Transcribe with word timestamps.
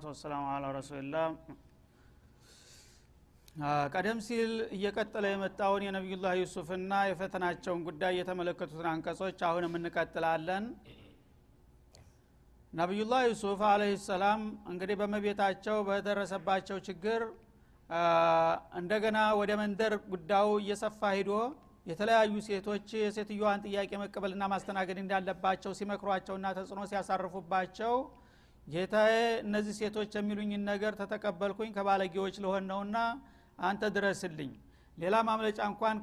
ሰላቱ 0.00 0.10
ወሰላሙ 0.10 0.44
አላ 0.50 0.66
ረሱልላ 0.74 1.16
ቀደም 3.92 4.18
ሲል 4.26 4.52
እየቀጠለ 4.76 5.24
የመጣውን 5.30 5.82
የነቢዩላህ 5.86 6.32
ዩሱፍና 6.40 6.92
የፈተናቸውን 7.08 7.80
ጉዳይ 7.88 8.12
የተመለከቱትን 8.18 8.88
አንቀጾች 8.92 9.38
አሁንም 9.48 9.74
እንቀጥላለን። 9.78 10.64
ነቢዩላህ 12.72 13.20
ዩሱፍ 13.28 13.64
አለህ 13.70 13.92
ሰላም 14.06 14.40
እንግዲህ 14.72 14.98
በመቤታቸው 15.00 15.76
በደረሰባቸው 15.88 16.78
ችግር 16.88 17.22
እንደገና 18.80 19.18
ወደ 19.40 19.52
መንደር 19.62 19.96
ጉዳዩ 20.12 20.48
እየሰፋ 20.62 21.12
ሂዶ 21.18 21.32
የተለያዩ 21.86 22.32
ሴቶች 22.48 22.88
የሴትዮዋን 23.02 23.62
ጥያቄ 23.66 23.92
መቀበልና 24.02 24.48
ማስተናገድ 24.52 25.00
እንዳለባቸው 25.02 25.74
ሲመክሯቸውና 25.78 26.46
ተጽዕኖ 26.58 26.82
ሲያሳርፉባቸው 26.90 27.94
ጌታዬ 28.70 29.12
እነዚህ 29.44 29.74
ሴቶች 29.80 30.12
የሚሉኝን 30.16 30.62
ነገር 30.70 30.92
ተተቀበልኩኝ 31.00 31.70
ከባለጌዎች 31.76 32.34
ለሆን 32.44 32.64
ነውና 32.70 32.96
አንተ 33.60 33.82
ድረስልኝ። 33.96 34.50
ሌላ 34.98 35.16
ማምለጫ 35.28 35.58
እንኳን 35.70 35.96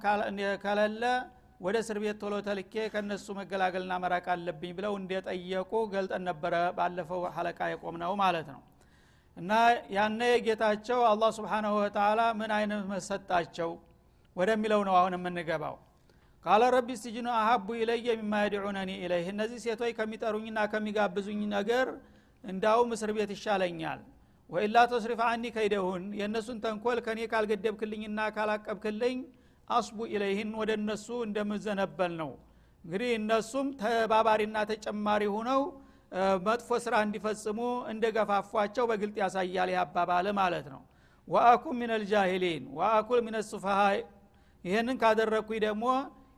ከለለ 0.64 1.04
ወደ 1.62 1.76
እስር 1.84 1.98
ቤት 2.04 2.18
ቶሎ 2.22 2.34
ተልኬ 2.48 2.74
ከነሱ 2.94 3.28
መገላገልና 3.40 3.94
መራቅ 4.04 4.26
አለብኝ 4.34 4.72
ብለው 4.78 4.94
እንደጠየቁ 5.00 5.72
ገልጠን 5.94 6.24
ነበረ 6.30 6.56
ባለፈው 6.78 7.22
ሀለቃ 7.36 7.60
የቆምነው 7.72 8.14
ማለት 8.22 8.48
ነው። 8.54 8.62
እና 9.38 9.52
ያነ 9.96 10.22
ጌታቸው 10.46 11.00
አላህ 11.10 11.30
ስብሓናሁ 11.38 11.74
ወተላ 11.80 12.22
ምን 12.40 12.52
አይነት 12.58 12.84
መሰጣቸው 12.92 13.72
ወደሚለው 14.36 14.82
ነው 14.88 14.96
አሁን 15.00 15.16
የምንገባው። 15.18 15.76
ቃለ 16.46 16.64
ረቢ 16.76 16.90
ስጅኑ 17.02 17.28
አሀቡ 17.40 17.68
ኢለየ 17.82 18.08
ሚማ 18.20 18.34
የድዑነኒ 18.44 18.92
ኢለይህ። 19.04 19.28
እነዚህ 19.34 19.60
ሴቶች 19.66 19.92
ከሚጠሩኝና 19.98 20.60
ከሚጋብዙኝ 20.74 21.42
ነገር 21.56 21.88
እንዳውም 22.48 22.90
እስር 22.96 23.12
ቤት 23.16 23.32
ይሻለኛል። 23.36 24.00
ወኢላ 24.50 24.78
ተስሪፍ 24.92 25.22
አኒ 25.26 25.44
ከይደሁን 25.56 26.04
የእነሱን 26.20 26.58
ተንኮል 26.64 27.00
ከኔ 27.06 27.20
ካልገደብክልኝና 27.32 28.20
ካላቀብክልኝ 28.36 29.18
አስቡ 29.68 29.98
ኢለይህን 30.12 30.52
ወደ 30.60 30.72
እነሱ 30.80 31.08
እንደምዘነበል 31.26 32.14
ነው። 32.22 32.32
እንግዲህ 32.84 33.10
እነሱም 33.18 33.68
ተባባሪና 33.82 34.58
ተጨማሪ 34.70 35.24
ሁነው 35.34 35.62
መጥፎ 36.46 36.70
ስራ 36.84 36.96
እንዲፈጽሙ 37.06 37.60
እንደገፋፏቸው 37.92 38.86
በግልጥ 38.90 39.16
ያሳያል 39.24 39.70
ይህ 39.74 39.80
አባባል 39.82 40.28
ማለት 40.40 40.68
ነው። 40.74 40.82
ወአኩን 41.28 41.76
ምን 41.80 41.92
አልጃሂሊን 41.96 42.64
ወአኩል 42.78 43.20
ምን 43.26 43.36
ሱፈሃ 43.50 43.80
ይህንን 44.64 44.98
ካደረግኩኝ 45.02 45.60
ደግሞ 45.66 45.86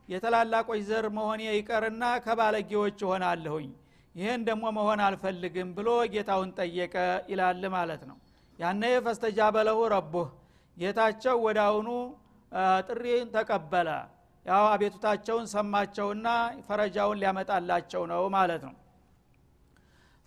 የተላላቆች 0.08 0.80
ዘር 0.88 1.06
መሆኔ 1.16 1.42
ይቀርና 1.50 2.04
ከባለጌዎች 2.24 2.98
እሆናለሁኝ 3.06 3.68
ይህን 4.14 4.40
ደግሞ 4.48 4.64
መሆን 4.76 5.00
አልፈልግም 5.04 5.68
ብሎ 5.76 5.88
ጌታውን 6.14 6.50
ጠየቀ 6.58 6.94
ይላል 7.30 7.62
ማለት 7.74 8.02
ነው። 8.10 8.16
ያነ 8.58 8.82
ፈስተጃበ 9.04 9.56
ለሁ 9.68 9.80
ረቡህ 9.94 10.28
ጌታቸው 10.76 11.36
ወደ 11.46 11.58
አሁኑ 11.68 11.88
ጥሪን 12.88 13.28
ተቀበለ። 13.34 13.88
ያው 14.46 14.64
አቤቱታቸውን 14.72 15.46
ሰማቸውና 15.52 16.26
ፈረጃውን 16.66 17.18
ሊያመጣላቸው 17.22 18.02
ነው 18.12 18.22
ማለት 18.36 18.62
ነው። 18.68 18.74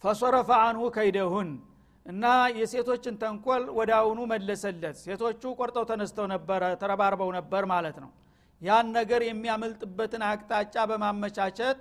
ፈሶረፈ 0.04 0.50
አንሁ 0.66 0.84
ከይደሁን 0.96 1.50
እና 2.06 2.24
የሴቶችን 2.60 3.16
ተንኮል 3.22 3.64
አሁኑ 3.98 4.20
መለሰለት። 4.32 4.96
ሴቶቹ 5.04 5.44
ቆርጠው 5.60 5.86
ተነስተው 5.92 6.26
ነበረ 6.34 6.64
ተረባርበው 6.82 7.30
ነበር 7.38 7.66
ማለት 7.74 7.98
ነው። 8.04 8.12
ያን 8.62 8.88
ነገር 8.98 9.22
የሚያመልጥበትን 9.28 10.24
አቅጣጫ 10.28 10.76
በማመቻቸት 10.90 11.80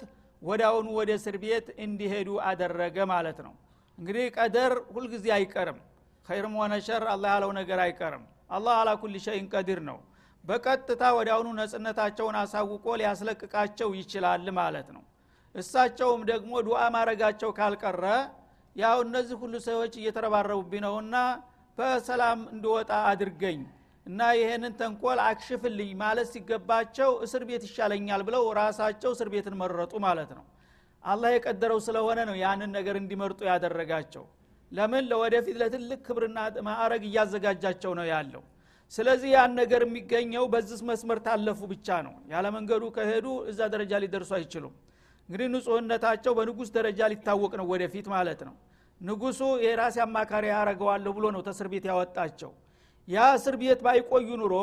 አሁኑ 0.64 0.86
ወደ 0.98 1.10
እስር 1.19 1.36
ቤት 1.42 1.66
እንዲሄዱ 1.84 2.28
አደረገ 2.48 2.97
ማለት 3.12 3.38
ነው። 3.47 3.54
እንግዲህ 3.98 4.25
ቀደር 4.36 4.72
ሁልጊዜ 4.94 5.26
አይቀርም። 5.36 5.78
ኸይርም 6.26 6.54
ሆነ 6.60 6.72
ሸር 6.86 7.04
አላህ 7.12 7.30
ያለው 7.34 7.50
ነገር 7.58 7.78
አይቀርም። 7.84 8.25
አላህ 8.50 8.75
አላ 8.81 8.91
ኩል 9.02 9.14
ሸይን 9.25 9.47
ቀዲር 9.52 9.81
ነው። 9.88 9.98
በቀጥታ 10.44 11.02
አሁኑ 11.31 11.48
ነጽነታቸውን 11.58 12.36
አሳውቆ 12.41 12.86
ሊያስለቅቃቸው 13.00 13.91
ይችላል 14.00 14.47
ማለት 14.58 14.88
ነው። 14.97 15.02
እሳቸውም 15.54 16.22
ደግሞ 16.31 16.52
ዱዓ 16.66 16.81
ማረጋቸው 16.94 17.50
ካልቀረ 17.58 18.04
ያው 18.76 18.98
እነዚህ 19.06 19.36
ሁሉ 19.42 19.54
ሰዎች 19.66 19.92
እየተረባረቡብኝ 20.00 20.82
ነውና 20.86 21.16
በሰላም 21.78 22.41
እንድወጣ 22.54 22.91
አድርገኝ 23.10 23.60
እና 24.06 24.20
ይሄንን 24.36 24.72
ተንኮል 24.78 25.18
አክሽፍልኝ 25.26 25.90
ማለት 26.00 26.28
ሲገባቸው 26.32 27.10
እስር 27.26 27.42
ቤት 27.48 27.62
ይሻለኛል 27.68 28.22
ብለው 28.28 28.44
ራሳቸው 28.58 29.10
እስር 29.16 29.28
ቤትን 29.34 29.54
መረጡ 29.60 29.92
ማለት 30.06 30.30
ነው። 30.38 30.44
አላህ 31.04 31.30
የቀደረው 31.34 31.78
ስለሆነ 31.86 32.20
ነው 32.28 32.36
ያንን 32.42 32.70
ነገር 32.78 32.96
እንዲመርጡ 33.00 33.40
ያደረጋቸው። 33.50 34.24
ለምን? 34.72 35.04
ለወደፊት 35.10 35.56
ለትልቅ 35.60 36.00
ክብርና 36.06 36.38
ማዕረግ 36.68 37.02
እያዘጋጃቸው 37.08 37.92
ነው 37.98 38.06
ያለው። 38.12 38.42
ስለዚህ 38.92 39.30
ያን 39.34 39.52
ነገር 39.60 39.82
የሚገኘው 39.86 40.44
በዚህ 40.52 40.80
መስመር 40.88 41.19
ታለፉ 41.26 41.60
ብቻ 41.72 41.88
ነው። 42.06 42.14
ያለ 42.32 42.46
መንገዱ 42.56 42.82
ከሄዱ 42.96 43.26
እዛ 43.50 43.60
ደረጃ 43.74 43.92
ሊደርሱ 44.04 44.32
አይችሉም። 44.38 44.74
እንግዲህ 45.28 45.48
ንጹህነታቸው 45.54 46.32
በንጉስ 46.38 46.70
ደረጃ 46.76 47.00
ሊታወቅ 47.12 47.52
ነው 47.60 47.66
ወደፊት 47.72 48.06
ማለት 48.14 48.40
ነው። 48.48 48.54
ንጉሱ 49.00 49.40
የራሴ 49.64 49.96
አማካሪ 50.04 50.44
ያረገዋለሁ 50.52 51.12
ብሎ 51.16 51.26
ነው 51.36 51.40
ተእስር 51.46 51.69
ቤት 51.72 51.84
ያወጣቸው 51.90 52.50
ያ 53.08 53.22
እስር 53.36 53.54
ቤት 53.60 53.80
ባይቆዩ 53.86 54.28
ኑሮ 54.40 54.54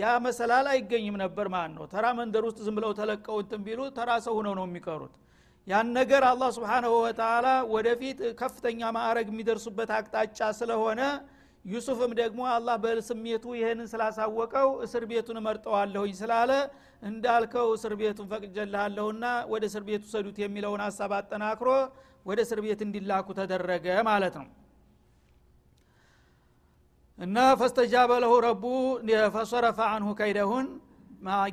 ያ 0.00 0.10
መሰላል 0.26 0.66
አይገኝም 0.72 1.16
ነበር 1.22 1.46
ማለት 1.54 1.72
ነው 1.76 1.84
ተራ 1.92 2.04
መንደር 2.18 2.44
ውስጥ 2.48 2.58
ዝም 2.66 2.76
ብለው 2.78 2.92
ተለቀው 2.98 3.36
እንትን 3.42 3.60
ቢሉ 3.66 3.80
ተራ 3.96 4.10
ሰው 4.26 4.34
ሁነው 4.38 4.54
ነው 4.58 4.66
የሚቀሩት። 4.68 5.14
ያን 5.66 5.88
ነገር 5.98 6.22
አላህ 6.28 6.50
ስብሓንሁ 6.56 6.92
ወተላ 7.04 7.46
ወደፊት 7.72 8.20
ከፍተኛ 8.40 8.90
ማዕረግ 8.96 9.26
የሚደርሱበት 9.32 9.90
አቅጣጫ 9.96 10.38
ስለሆነ 10.60 11.00
ዩሱፍም 11.64 12.12
ደግሞ 12.20 12.40
አላህ 12.52 12.76
በስሜቱ 12.84 13.44
ይህንን 13.58 13.88
ስላሳወቀው 13.92 14.68
እስር 14.84 15.04
ቤቱን 15.10 15.40
እመርጠዋለሁኝ 15.40 16.12
ስላለ 16.20 16.52
እንዳልከው 17.02 17.68
እስር 17.76 17.92
ቤቱን 18.00 18.28
ፈቅጀልሃለሁና 18.32 19.24
ወደ 19.52 19.64
እስር 19.70 19.84
ቤቱ 19.88 20.04
ሰዱት 20.14 20.38
የሚለውን 20.44 20.82
ሀሳብ 20.86 21.12
አጠናክሮ 21.18 21.68
ወደ 22.26 22.38
እስር 22.46 22.60
ቤት 22.64 22.80
እንዲላኩ 22.86 23.28
ተደረገ 23.40 23.86
ማለት 24.08 24.36
ነው 24.40 24.48
እና 27.18 27.36
ፈስተጃበ 27.60 28.10
ለሁ 28.22 28.34
ረቡ 28.44 28.64
ፈሰረፈ 29.34 29.78
አንሁ 29.94 30.08
ከይደሁን። 30.18 30.66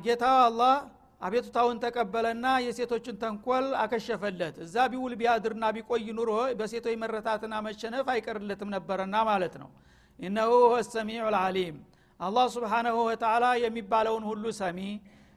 ጌታው 0.04 0.36
አላህ 0.44 0.74
አቤቱታውን 1.20 1.76
ተቀበለና 1.84 2.46
የሴቶችን 2.64 3.16
ተንኮል 3.22 3.66
አከሸፈለት። 3.82 4.56
እዛ 4.64 4.76
ቢውል 4.92 5.14
ቢያድርና 5.20 5.64
ቢቆይ 5.76 6.06
ኑሮ 6.18 6.30
በሴቶች 6.58 6.96
መረታትና 7.02 7.54
መሸነፍ 7.66 8.06
አይቀርለትም 8.14 8.70
ነበረና 8.76 9.16
ማለት 9.30 9.54
ነው። 9.62 9.70
ኢነሁ 10.18 10.50
ሁወ 10.64 10.76
ሰሚዑ 10.88 11.24
ልዓሊም 11.34 11.76
አላህ 12.20 12.46
ስብሓናሁ 12.54 12.96
ወተላ 13.08 13.46
የሚባለውን 13.62 14.24
ሁሉ 14.30 14.44
ሰሚ። 14.60 14.78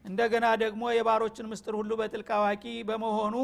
እንደገና 0.05 0.45
ደግሞ 0.61 0.83
የባሮችን 0.97 1.49
ምስጥር 1.51 1.73
ሁሉ 1.79 1.91
በጥልቅ 1.99 2.29
አዋቂ 2.37 2.65
በመሆኑ 2.89 3.35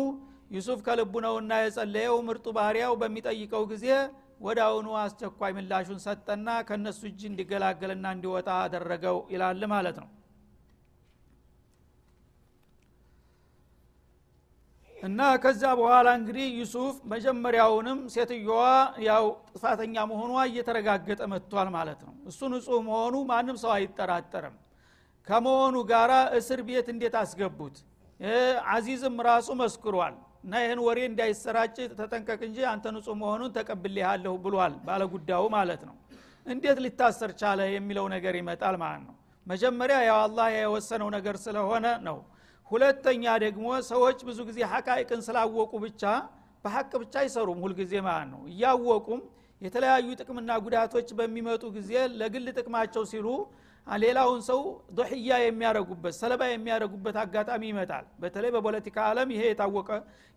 ዩሱፍ 0.52 0.80
ከልቡ 0.86 1.14
ነውና 1.26 1.54
የጸለየው 1.62 2.18
ምርጡ 2.28 2.46
ባህሪያው 2.58 2.94
በሚጠይቀው 3.02 3.64
ጊዜ 3.72 3.86
ወደ 4.40 4.60
አስቸኳይ 5.02 5.52
ምላሹን 5.56 6.00
ሰጠና 6.06 6.50
ከነሱ 6.68 7.02
እጅ 7.10 7.22
እንዲገላገልና 7.30 8.06
እንዲወጣ 8.16 8.50
አደረገው 8.64 9.18
ይላል 9.34 9.64
ማለት 9.74 9.98
ነው። 10.04 10.10
እና 14.98 15.22
ከዛ 15.44 15.64
በኋላ 15.80 16.08
እንግዲህ 16.20 16.46
ዩሱፍ 16.60 16.96
መጀመሪያውንም 17.12 18.00
ሴትዮዋ 18.14 18.62
ያው 19.08 19.26
ጥፋተኛ 19.50 19.96
መሆኗ 20.12 20.32
እየተረጋገጠ 20.50 21.22
መጥቷል 21.34 21.68
ማለት 21.76 22.00
ነው። 22.08 22.14
እሱ 22.30 22.40
ንጹህ 22.54 22.80
መሆኑ 22.88 23.16
ማንም 23.32 23.58
ሰው 23.64 23.72
አይጠራጠርም። 23.76 24.56
ከመሆኑ 25.28 25.76
ጋራ 25.92 26.14
እስር 26.40 26.60
ቤት 26.68 26.88
እንዴት 26.94 27.16
አስገቡት? 27.22 27.76
አዚዝም 28.74 29.16
ራሱ 29.28 29.48
መስክሯል 29.62 30.16
እና 30.46 30.56
ይህን 30.64 30.80
ወሬ 30.86 31.00
እንዳይሰራጭ 31.10 31.76
ተጠንቀቅ 32.00 32.40
እንጂ 32.48 32.58
አንተ 32.72 32.86
ንጹህ 32.96 33.16
መሆኑን 33.22 33.52
ተቀብሌሃለሁ 33.56 34.34
ብሏል 34.44 34.74
ባለጉዳዩ 34.88 35.44
ማለት 35.56 35.82
ነው። 35.90 35.96
እንዴት 36.46 36.80
ሊታሰር 36.86 37.32
ቻለ 37.40 37.60
የሚለው 37.72 38.06
ነገር 38.14 38.34
ይመጣል 38.40 38.76
ማለት 38.84 39.04
ነው። 39.08 39.16
መጀመሪያ 39.48 39.98
ያው 40.10 40.18
አላህ 40.26 40.48
የወሰነው 40.56 41.10
ነገር 41.16 41.36
ስለሆነ 41.46 41.86
ነው። 42.08 42.18
ሁለተኛ 42.72 43.24
ደግሞ 43.44 43.66
ሰዎች 43.90 44.20
ብዙ 44.28 44.40
ጊዜ 44.50 44.60
ሐቃይቅን 44.72 45.22
ስላወቁ 45.28 45.74
ብቻ 45.84 46.04
በሐቅ 46.66 46.92
ብቻ 47.04 47.16
አይሰሩም 47.24 47.60
ሁልጊዜ 47.66 47.94
ማለት 48.08 48.30
ነው። 48.34 48.42
እያወቁም 48.52 49.20
የተለያዩ 49.62 50.08
ጥቅምና 50.22 50.52
ጉዳቶች 50.66 51.10
በሚመጡ 51.20 51.64
ጊዜ 51.76 51.92
ለግል 52.20 52.48
ጥቅማቸው 52.58 53.04
ሲሉ 53.12 53.28
ሌላውን 53.88 54.40
ሰው 54.48 54.62
ዶሕያ 54.98 55.32
የሚያደረጉበት 55.42 56.14
ሰለባ 56.20 56.42
የሚያደረጉበት 56.50 57.18
አጋጣሚ 57.24 57.64
ይመጣል። 57.72 58.06
በተለይ 58.22 58.52
በፖለቲካ 58.56 58.98
ዓለም 59.10 59.30
ይሄ 59.36 59.42
የታወቀ 59.50 59.90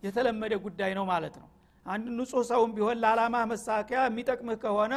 የተለመደ 0.02 0.54
ጉዳይ 0.64 0.92
ነው 0.98 1.04
ማለት 1.12 1.36
ነው። 1.42 1.48
አንድ 1.86 2.06
ንጹህ 2.16 2.42
ሰውም 2.50 2.72
ቢሆን 2.76 2.98
ለዓላማ 3.02 3.36
መሳኪያ 3.52 4.00
የሚጠቅምህ 4.08 4.58
ከሆነ 4.64 4.94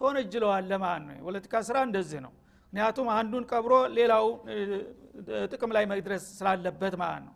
ተወነጅለዋለ 0.00 0.72
ማለት 0.84 1.04
ነው። 1.08 1.14
የፖለቲካ 1.18 1.54
ስራ 1.68 1.76
እንደዚህ 1.88 2.20
ነው። 2.26 2.32
ምክንያቱም 2.72 3.08
አንዱን 3.16 3.44
ቀብሮ 3.50 3.74
ሌላው 3.96 4.26
ጥቅም 5.52 5.70
ላይ 5.76 5.84
መድረስ 5.90 6.24
ስላለበት 6.36 6.94
ማለት 7.02 7.22
ነው። 7.26 7.34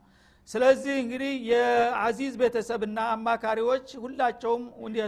ስለዚህ 0.49 0.95
እንግዲህ 1.03 1.33
የአዚዝ 1.51 2.35
ቤተሰብና 2.43 2.99
አማካሪዎች 3.15 3.87
ሁላቸውም 4.03 4.65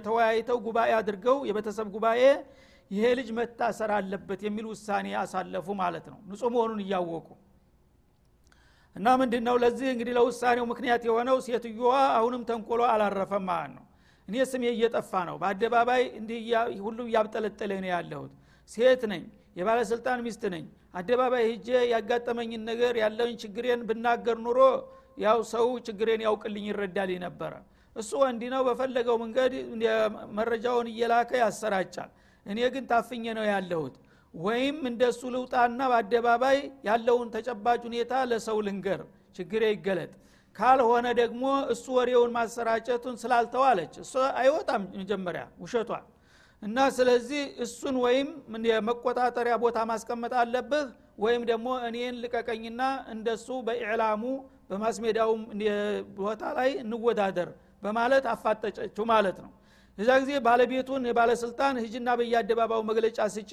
ተወያይተው 0.07 0.59
ጉባኤ 0.67 0.91
አድርገው 0.99 1.37
የቤተሰብ 1.49 1.87
ጉባኤ 1.95 2.23
ይሄ 2.91 3.05
ልጅ 3.19 3.29
መታሰር 3.39 3.91
አለበት 3.97 4.41
የሚል 4.47 4.67
ውሳኔ 4.71 5.07
አሳለፉ 5.23 5.67
ማለት 5.81 6.07
ነው። 6.13 6.19
ንጹህ 6.29 6.51
መሆኑን 6.55 6.81
እያወቁ 6.85 7.29
እና 8.97 9.09
ምንድን 9.21 9.43
ነው 9.49 9.57
ለዚህ 9.63 9.89
እንግዲህ 9.93 10.15
ለውሳኔው 10.19 10.65
ምክንያት 10.71 11.03
የሆነው 11.09 11.37
ሴትዮዋ 11.47 11.91
አሁንም 12.17 12.43
ተንኮሎ 12.49 12.81
አላረፈም 12.93 13.45
ማለት 13.51 13.73
ነው። 13.77 13.85
እኔ 14.29 14.37
ስሜ 14.51 14.65
እየጠፋ 14.73 15.11
ነው። 15.29 15.37
በአደባባይ 15.43 16.03
እንዲህ 16.19 16.41
ሁሉ 16.87 16.99
እያብጠለጠለ 17.09 17.73
ነው 17.85 17.91
ያለሁት። 17.95 18.33
ሴት 18.71 19.03
ነኝ 19.13 19.23
የባለስልጣን 19.59 20.19
ሚስት 20.27 20.43
ነኝ። 20.55 20.65
አደባባይ 20.99 21.45
ሂጄ 21.51 21.69
ያጋጠመኝን 21.93 22.63
ነገር 22.71 22.95
ያለውን 23.03 23.35
ችግሬን 23.43 23.81
ብናገር 23.89 24.37
ኑሮ 24.45 24.61
ያው 25.19 25.39
ሰው 25.53 25.67
ችግሬን 25.87 26.23
ያውቅልኝ 26.27 26.65
ይረዳል 26.71 27.11
ነበረ 27.25 27.53
እሱ 27.97 28.11
ወንዲ 28.23 28.43
ነው 28.53 28.61
በፈለገው 28.67 29.17
መንገድ 29.23 29.53
መረጃውን 30.39 30.89
እየላከ 30.93 31.31
ያሰራጫል 31.43 32.11
እኔ 32.47 32.59
ግን 32.75 32.85
ታፍኘ 32.91 33.25
ነው 33.39 33.47
ያለሁት። 33.51 33.95
ወይም 34.35 34.77
እንደሱ 34.91 35.21
ልውጣና 35.35 35.81
በአደባባይ 35.91 36.59
ያለውን 36.89 37.29
ተጨባጭ 37.35 37.81
ሁኔታ 37.87 38.13
ለሰው 38.31 38.59
ልንገር 38.67 39.01
ችግሬ 39.37 39.63
ይገለጥ። 39.73 40.13
ካልሆነ 40.57 41.07
ደግሞ 41.21 41.43
እሱ 41.73 41.85
ወሬውን 41.97 42.31
ማሰራጨቱን 42.37 43.17
ስላልተዋለች 43.23 43.93
እሱ 44.05 44.13
አይወጣም 44.41 44.83
መጀመሪያ 45.01 45.43
ውሸቷል 45.63 46.05
እና 46.63 46.79
ስለዚህ 46.97 47.43
እሱን 47.65 47.97
ወይም 48.05 48.29
የመቆጣጠሪያ 48.71 49.57
ቦታ 49.65 49.79
ማስቀመጥ 49.91 50.33
አለብህ 50.41 50.87
ወይም 51.19 51.43
ደግሞ 51.51 51.69
እኔን 51.89 52.17
ልቀቀኝና 52.23 52.83
እንደሱ 53.15 53.47
በኢዕላሙ 53.67 54.23
በማስሜዳውም 54.71 55.43
ቦታ 56.19 56.43
ላይ 56.59 56.71
እንወዳደር 56.83 57.51
በማለት 57.83 58.25
አፋጠጨችው 58.33 59.05
ማለት 59.13 59.39
ነው 59.45 59.51
እዛ 59.99 60.09
ጊዜ 60.23 60.33
ባለቤቱን 60.45 61.07
የባለስልጣን 61.09 61.77
ህጅና 61.83 62.09
በየአደባባዩ 62.19 62.81
መግለጫ 62.91 63.19
ስጭ 63.35 63.53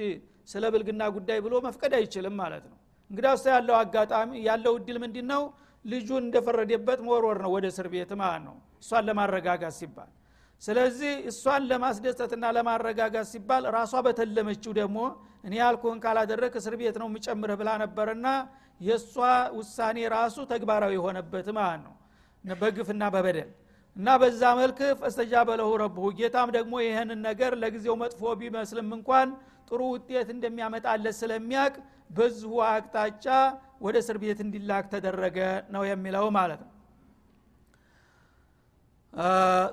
ስለ 0.50 0.64
ብልግና 0.74 1.04
ጉዳይ 1.16 1.40
ብሎ 1.46 1.54
መፍቀድ 1.66 1.94
አይችልም 2.00 2.36
ማለት 2.42 2.66
ነው። 2.72 2.78
እንግዲህ 3.10 3.30
ውስጥ 3.36 3.48
ያለው 3.54 3.76
አጋጣሚ 3.80 4.30
ያለው 4.48 4.74
እድል 4.80 4.98
ምንድ 5.04 5.18
ነው 5.32 5.42
ልጁን 5.86 6.24
እንደፈረደበት 6.26 7.00
መወርወር 7.08 7.40
ነው 7.44 7.52
ወደ 7.56 7.66
እስር 7.74 7.88
ቤት 7.94 8.12
ማለት 8.22 8.44
ነው። 8.48 8.56
እሷን 8.84 9.04
ለማረጋጋት 9.10 9.76
ሲባል። 9.80 10.12
ስለዚህ 10.62 11.14
እሷን 11.32 11.64
ለማስደሰትና 11.72 12.46
ለማረጋጋት 12.58 13.28
ሲባል 13.32 13.64
ራሷ 13.78 13.94
በተለመችው 14.06 14.72
ደግሞ 14.80 14.98
እኔ 15.48 15.54
ያልኩህን 15.62 16.00
ካላደረግ 16.06 16.54
እስር 16.60 16.76
ቤት 16.82 16.96
ነው 17.02 17.08
የምጨምርህ 17.10 17.58
ብላ 17.62 17.72
ነበርና 17.84 18.28
የእሷ 18.82 19.14
ውሳኔ 19.58 19.98
ራሱ 20.16 20.38
ተግባራዊ 20.52 20.94
የሆነበት 20.98 21.48
ማለት 21.60 21.82
ነው። 21.86 21.94
በግፍና 22.44 23.04
በበደል 23.14 23.50
እና 23.96 24.08
በዛ 24.22 24.42
መልክ 24.60 24.80
ፈስተጃበ 25.02 25.50
ለሁ 25.60 25.70
ረብሁ። 25.82 26.06
ጌታም 26.18 26.50
ደግሞ 26.56 26.74
ይህንን 26.86 27.20
ነገር 27.28 27.52
ለጊዜው 27.62 27.96
መጥፎ 28.02 28.34
ቢመስልም 28.40 28.90
እንኳን 28.98 29.30
ጥሩ 29.70 29.82
ውጤት 29.94 30.30
እንደሚያመጣለት 30.36 31.16
ስለሚያቅ 31.22 31.74
በዚሁ 32.18 32.54
አቅጣጫ 32.68 33.26
ወደ 33.86 33.96
እስር 34.04 34.18
ቤት 34.24 34.40
እንዲላክ 34.46 34.86
ተደረገ 34.94 35.38
ነው 35.76 35.84
የሚለው 35.90 36.28
ማለት 36.38 36.62
ነው። 36.66 36.72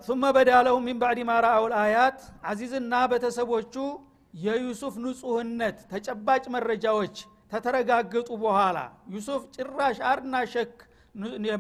ثم 0.07 0.23
ሚን 0.87 0.97
ባዕድ 1.01 1.19
ማ 1.29 1.35
ረአው 1.45 1.65
ልአያት 1.73 2.19
አዚዝና 2.51 2.95
ቤተሰቦቹ 3.13 3.75
የዩሱፍ 4.35 4.95
ንጹህነት 5.05 5.79
ተጨባጭ 5.93 6.45
መረጃዎች 6.55 7.17
ተተረጋገጡ 7.53 8.29
በኋላ 8.43 8.79
ዩሱፍ 9.15 9.43
ጭራሽ 9.57 9.99
አርና 10.11 10.37
ሸክ 10.53 10.77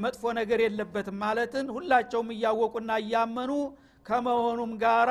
መጥፎ 0.04 0.22
ነገር 0.38 0.60
የለበትም 0.64 1.16
ማለትን 1.22 1.66
ሁላቸውም 1.76 2.28
እያወቁና 2.34 2.92
እያመኑ 3.02 3.50
ከመሆኑም 4.06 4.72
ጋራ 4.82 5.10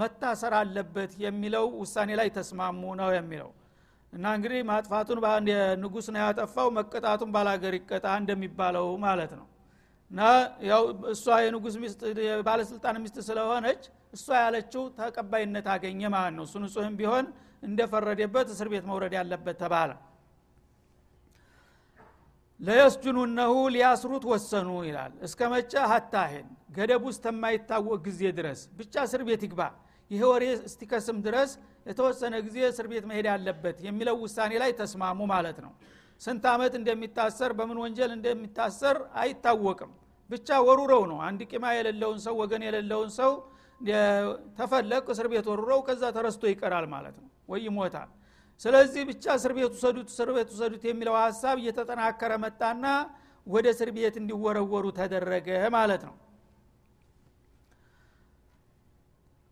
መታሰር 0.00 0.54
አለበት 0.58 1.12
የሚለው 1.22 1.64
ውሳኔ 1.80 2.10
ላይ 2.20 2.28
ተስማሙ 2.36 2.82
ነው 3.00 3.10
የሚለው። 3.16 3.50
እና 4.12 4.26
እንግዲህ 4.36 4.60
ማጥፋቱን 4.68 5.18
ንጉስ 5.82 6.06
ነው 6.14 6.20
ያጠፋው 6.22 6.68
መቀጣቱን 6.78 7.30
ባላገር 7.34 7.74
ይቀጣ 7.78 8.06
እንደሚባለው 8.20 8.86
ማለት 9.04 9.32
ነው። 9.40 9.46
እና 10.10 10.20
ያው 10.70 10.82
እሷ 11.12 11.34
የንጉስ 11.44 11.74
ሚስት 11.82 12.00
የባለስልጣን 12.26 12.96
ሚስት 13.02 13.18
ስለሆነች 13.28 13.82
እሷ 14.12 14.28
ያለችው 14.44 14.82
ተቀባይነት 14.98 15.66
አገኘ 15.74 16.00
ማለት 16.14 16.34
ነው። 16.38 16.44
እሱ 16.48 16.54
ንጹህም 16.64 16.94
ቢሆን 17.00 17.26
እንደፈረደበት 17.62 18.48
እስር 18.54 18.68
ቤት 18.72 18.84
መውረድ 18.90 19.14
ያለበት 19.18 19.56
ተባለ 19.62 19.90
ለየስጁኑነሁ 22.60 23.52
ሊያስሩት 23.74 24.24
ወሰኑ 24.30 24.70
ይላል። 24.86 25.12
እስከ 25.26 25.40
መቼ 25.52 25.72
ሀታሄን 25.92 26.48
ገደቡ 26.76 27.04
እስከማይታወቅ 27.12 28.00
ጊዜ 28.06 28.22
ድረስ። 28.38 28.60
ብቻ 28.78 28.94
እስር 29.06 29.22
ቤት 29.28 29.42
ይግባ። 29.46 29.60
ይሄ 30.10 30.22
ወሬ 30.32 30.44
እስቲከስም 30.68 31.18
ድረስ 31.26 31.50
የተወሰነ 31.86 32.34
ጊዜ 32.46 32.58
እስር 32.70 32.86
ቤት 32.92 33.04
መሄድ 33.10 33.26
ያለበት 33.30 33.76
የሚለው 33.86 34.16
ውሳኔ 34.24 34.52
ላይ 34.62 34.70
ተስማሙ 34.80 35.20
ማለት 35.32 35.58
ነው። 35.64 35.72
ስንት 36.20 36.44
ዓመት 36.52 36.72
እንደሚታሰር 36.80 37.50
በምን 37.58 37.78
ወንጀል 37.82 38.10
እንደሚታሰር 38.16 38.96
አይታወቅም። 39.22 39.92
ብቻ 40.30 40.48
ወሩረው 40.66 41.02
ነው። 41.10 41.18
አንድ 41.28 41.40
ቂማ 41.50 41.64
የሌለውን 41.76 42.18
ሰው 42.26 42.34
ወገን 42.42 42.62
የሌለውን 42.66 43.10
ሰው 43.18 43.32
ተፈለቅ 44.58 45.04
እስር 45.12 45.26
ቤት 45.32 45.46
ወሩረው 45.50 45.80
ከዛ 45.86 46.02
ተረስቶ 46.16 46.42
ይቀራል 46.52 46.86
ማለት 46.94 47.16
ነው። 47.22 47.28
ወይ 47.48 47.60
ይሞታል 47.66 48.10
ስለዚህ 48.60 49.02
ብቻ 49.10 49.24
እስር 49.38 49.52
ቤት 49.56 49.72
ውሰዱት 49.74 50.08
እስር 50.12 50.28
ቤት 50.36 50.48
ውሰዱት 50.54 50.82
የሚለው 50.88 51.14
ሀሳብ 51.20 51.56
እየተጠናከረ 51.62 52.32
መጣና 52.44 52.84
ወደ 53.46 53.66
እስር 53.74 53.90
ቤት 53.96 54.16
እንዲወረወሩ 54.20 54.86
ተደረገ 54.98 55.46
ማለት 55.76 56.02
ነው። 56.08 56.16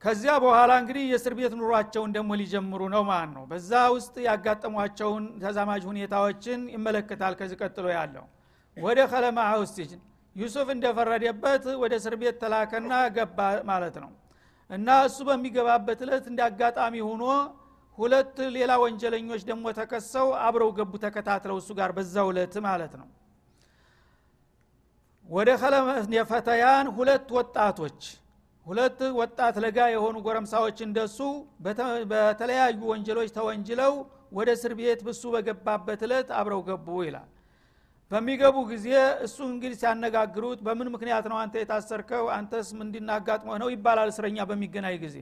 ከዚያ 0.02 0.32
በኋላ 0.42 0.72
እንግዲህ 0.80 1.04
የእስር 1.10 1.34
ቤት 1.38 1.52
ኑሯቸውን 1.60 2.10
ደግሞ 2.16 2.30
ሊጀምሩ 2.40 2.82
ነው 2.92 3.02
ማለት 3.08 3.32
ነው። 3.36 3.44
በዛ 3.50 3.70
ውስጥ 3.94 4.14
ያጋጠሟቸውን 4.26 5.24
ተዛማጅ 5.42 5.82
ሁኔታዎችን 5.90 6.60
ይመለከታል 6.74 7.34
ከዚህ 7.40 7.58
ቀጥሎ 7.62 7.86
ያለው። 7.96 8.26
ወደ 8.76 8.98
ከለማ 9.12 9.38
ውስጅን 9.62 10.02
ዩሱፍ 10.36 10.68
እንደፈረደበት 10.74 11.64
ወደ 11.82 11.92
እስር 12.00 12.14
ቤት 12.20 12.36
ተላከና 12.42 12.92
ገባ 13.16 13.38
ማለት 13.70 13.96
ነው። 14.04 14.10
እና 14.70 14.88
እሱ 15.08 15.18
በሚገባበት 15.28 16.00
እለት 16.06 16.26
እንደ 16.32 16.40
አጋጣሚ 16.48 16.94
ሆኖ 17.08 17.24
ሁለት 17.98 18.36
ሌላ 18.56 18.72
ወንጀለኞች 18.82 19.42
ደግሞ 19.48 19.66
ተከሰው 19.78 20.28
አብረው 20.44 20.70
ገቡ 20.76 20.92
ተከታትለው 21.04 21.56
እሱ 21.60 21.70
ጋር 21.78 21.90
በዛው 21.96 22.28
እለት 22.32 22.54
ማለት 22.66 22.92
ነው። 23.00 23.08
ወደ 25.28 25.48
የፈተያን 26.16 26.86
ሁለት 26.96 27.28
ወጣቶች 27.38 28.00
ሁለት 28.66 29.00
ወጣት 29.18 29.56
ለጋ 29.64 29.78
የሆኑ 29.92 30.16
ጎረምሳዎች 30.24 30.78
እንደሱ 30.86 31.18
በተለያዩ 32.10 32.80
ወንጀሎች 32.90 33.30
ተወንጅለው 33.36 33.92
ወደ 34.32 34.48
እስር 34.56 34.72
ቤት 34.78 35.00
ብሱ 35.06 35.22
በገባበት 35.34 36.00
እለት 36.06 36.30
አብረው 36.38 36.62
ገቡ 36.68 36.88
ይላል። 37.06 37.28
በሚገቡ 38.10 38.56
ጊዜ 38.70 38.86
እሱ 39.26 39.36
እንግዲህ 39.52 39.76
ሲያነጋግሩት 39.80 40.60
በምን 40.66 40.88
ምክንያት 40.94 41.24
ነው 41.30 41.36
አንተ 41.42 41.54
የታሰርከው? 41.60 42.24
አንተስ 42.36 42.68
ምንድናጋጥሞ 42.80 43.50
ነው? 43.62 43.68
ይባላል 43.74 44.08
እስረኛ 44.12 44.38
በሚገናኝ 44.50 44.96
ጊዜ። 45.04 45.16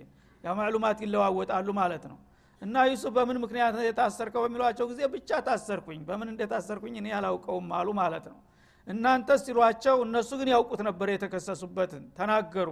ያ 0.45 0.54
ማዕሉማት 0.59 0.99
ይለዋወጣሉ 1.04 1.68
ማለት 1.80 2.04
ነው 2.11 2.18
እና 2.63 2.85
ዩሱፍ 2.89 3.13
በምን 3.17 3.39
ምክንያት 3.43 3.75
የታሰርከው 3.87 4.43
በሚሏቸው 4.45 4.87
ጊዜ 4.91 5.01
ብቻ 5.15 5.31
ታሰርኩኝ። 5.47 6.01
በምን 6.09 6.29
እንደታሰርኩኝ 6.33 6.95
እኔ 7.01 7.09
አላውቀውም 7.19 7.69
አሉ 7.79 7.89
ማለት 8.01 8.27
ነው። 8.33 8.39
እናንተ 8.87 9.29
ሲሏቸው 9.43 9.97
እነሱ 10.07 10.31
ግን 10.41 10.49
ያውቁት 10.55 10.81
ነበር 10.89 11.09
የተከሰሱበትን 11.13 12.05
ተናገሩ። 12.19 12.69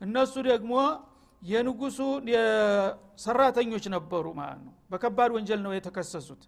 እነሱ 0.00 0.34
ደግሞ 0.48 0.72
የንጉሱ 1.42 1.98
ሰራተኞች 3.24 3.84
ነበሩ 3.94 4.26
ማለት 4.40 4.60
ነው። 4.66 4.74
በከባድ 4.90 5.30
ወንጀል 5.36 5.60
ነው 5.66 5.72
የተከሰሱት። 5.76 6.42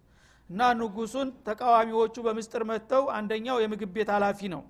እና 0.49 0.61
ንጉሱን 0.79 1.27
ተቃዋሚዎቹ 1.47 2.15
በምስጥር 2.25 2.63
መጥተው 2.69 3.03
አንደኛው 3.17 3.57
የምግብ 3.63 3.91
ቤት 3.95 4.09
ሀላፊ 4.15 4.39
ነው። 4.53 4.63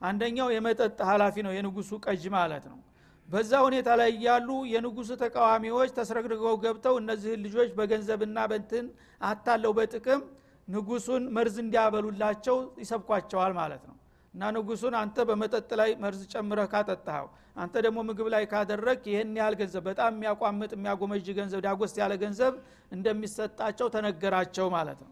አንደኛው 0.00 0.48
የመጠጥ 0.54 0.98
ሀላፊ 1.10 1.36
ነው 1.46 1.52
የንጉሱ 1.54 1.90
ቀጅ 2.04 2.24
ማለት 2.34 2.64
ነው 2.72 2.78
በዛ 3.28 3.52
ሁኔታ 3.64 3.88
ላይ 4.00 4.10
ያሉ 4.26 4.50
የንጉሱ 4.72 5.10
ተቃዋሚዎች 5.22 5.90
ተስረግርገው 5.96 6.54
ገብተው 6.62 6.94
እነዚህን 7.00 7.40
ልጆች 7.46 7.70
በገንዘብና 7.78 8.38
በንትን 8.50 8.86
አታለው 9.22 9.72
በጥቅም 9.78 10.20
ንጉሱን 10.68 11.24
መርዝ 11.36 11.56
እንዲያበሉላቸው 11.62 12.56
ይሰብኳቸዋል 12.82 13.52
ማለት 13.58 13.82
ነው። 13.88 13.94
እና 14.34 14.50
ንጉሱን 14.56 14.94
አንተ 15.00 15.18
በመጠጥ 15.28 15.68
ላይ 15.80 15.90
መርዝ 16.02 16.22
ጨምረህ 16.32 16.66
ካጠጣኸው 16.72 17.28
አንተ 17.56 17.74
ደግሞ 17.84 17.98
ምግብ 18.08 18.26
ላይ 18.34 18.44
ካደረግ 18.50 18.98
ይህን 19.12 19.30
ያህል 19.38 19.54
ገንዘብ 19.60 19.84
በጣም 19.88 20.10
የሚያቋምጥ 20.16 20.70
የሚያጎመጅ 20.76 21.28
ገንዘብ 21.38 21.60
ዳጎስ 21.66 21.94
ያለ 22.00 22.12
ገንዘብ 22.22 22.54
እንደሚሰጣቸው 22.92 23.88
ተነገራቸው 23.94 24.66
ማለት 24.76 24.98
ነው። 25.04 25.10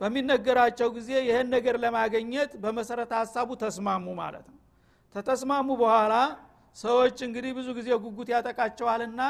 በሚነገራቸው 0.00 0.88
ጊዜ 0.96 1.10
ይህን 1.28 1.48
ነገር 1.54 1.76
ለማገኘት 1.84 2.50
በመሰረተ 2.64 3.12
ሀሳቡ 3.20 3.50
ተስማሙ 3.62 4.06
ማለት 4.20 4.44
ነው። 4.50 4.58
ተተስማሙ 5.14 5.68
በኋላ 5.82 6.14
ሰዎች 6.76 7.18
እንግዲህ 7.26 7.52
ብዙ 7.58 7.68
ጊዜ 7.78 7.88
ጉጉት 8.04 8.28
ያጠቃቸዋልና 8.34 9.20